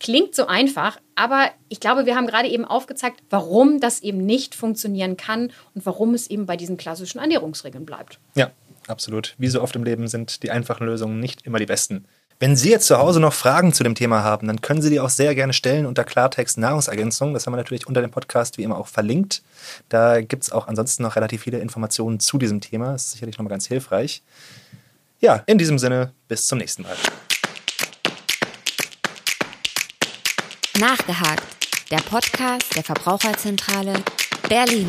Klingt 0.00 0.34
so 0.34 0.46
einfach, 0.46 0.98
aber 1.14 1.50
ich 1.68 1.78
glaube, 1.78 2.06
wir 2.06 2.16
haben 2.16 2.26
gerade 2.26 2.48
eben 2.48 2.64
aufgezeigt, 2.64 3.20
warum 3.30 3.80
das 3.80 4.00
eben 4.00 4.24
nicht 4.24 4.54
funktionieren 4.54 5.16
kann 5.16 5.52
und 5.74 5.84
warum 5.84 6.14
es 6.14 6.28
eben 6.28 6.46
bei 6.46 6.56
diesen 6.56 6.76
klassischen 6.76 7.18
Ernährungsregeln 7.18 7.84
bleibt. 7.84 8.18
Ja, 8.34 8.50
absolut. 8.86 9.34
Wie 9.38 9.48
so 9.48 9.60
oft 9.60 9.76
im 9.76 9.84
Leben 9.84 10.08
sind 10.08 10.42
die 10.42 10.50
einfachen 10.50 10.86
Lösungen 10.86 11.20
nicht 11.20 11.44
immer 11.44 11.58
die 11.58 11.66
besten. 11.66 12.06
Wenn 12.40 12.54
Sie 12.54 12.70
jetzt 12.70 12.86
zu 12.86 12.98
Hause 12.98 13.18
noch 13.18 13.32
Fragen 13.32 13.72
zu 13.72 13.82
dem 13.82 13.96
Thema 13.96 14.22
haben, 14.22 14.46
dann 14.46 14.60
können 14.60 14.80
Sie 14.80 14.90
die 14.90 15.00
auch 15.00 15.08
sehr 15.08 15.34
gerne 15.34 15.52
stellen 15.52 15.86
unter 15.86 16.04
Klartext 16.04 16.56
Nahrungsergänzung. 16.56 17.34
Das 17.34 17.46
haben 17.46 17.52
wir 17.52 17.56
natürlich 17.56 17.88
unter 17.88 18.00
dem 18.00 18.12
Podcast 18.12 18.58
wie 18.58 18.62
immer 18.62 18.78
auch 18.78 18.86
verlinkt. 18.86 19.42
Da 19.88 20.20
gibt 20.20 20.44
es 20.44 20.52
auch 20.52 20.68
ansonsten 20.68 21.02
noch 21.02 21.16
relativ 21.16 21.42
viele 21.42 21.58
Informationen 21.58 22.20
zu 22.20 22.38
diesem 22.38 22.60
Thema. 22.60 22.92
Das 22.92 23.06
ist 23.06 23.12
sicherlich 23.12 23.38
nochmal 23.38 23.50
ganz 23.50 23.66
hilfreich. 23.66 24.22
Ja, 25.18 25.42
in 25.46 25.58
diesem 25.58 25.80
Sinne, 25.80 26.12
bis 26.28 26.46
zum 26.46 26.58
nächsten 26.58 26.84
Mal. 26.84 26.94
Nachgehakt, 30.78 31.42
der 31.90 31.98
Podcast 32.08 32.76
der 32.76 32.84
Verbraucherzentrale 32.84 33.94
Berlin. 34.48 34.88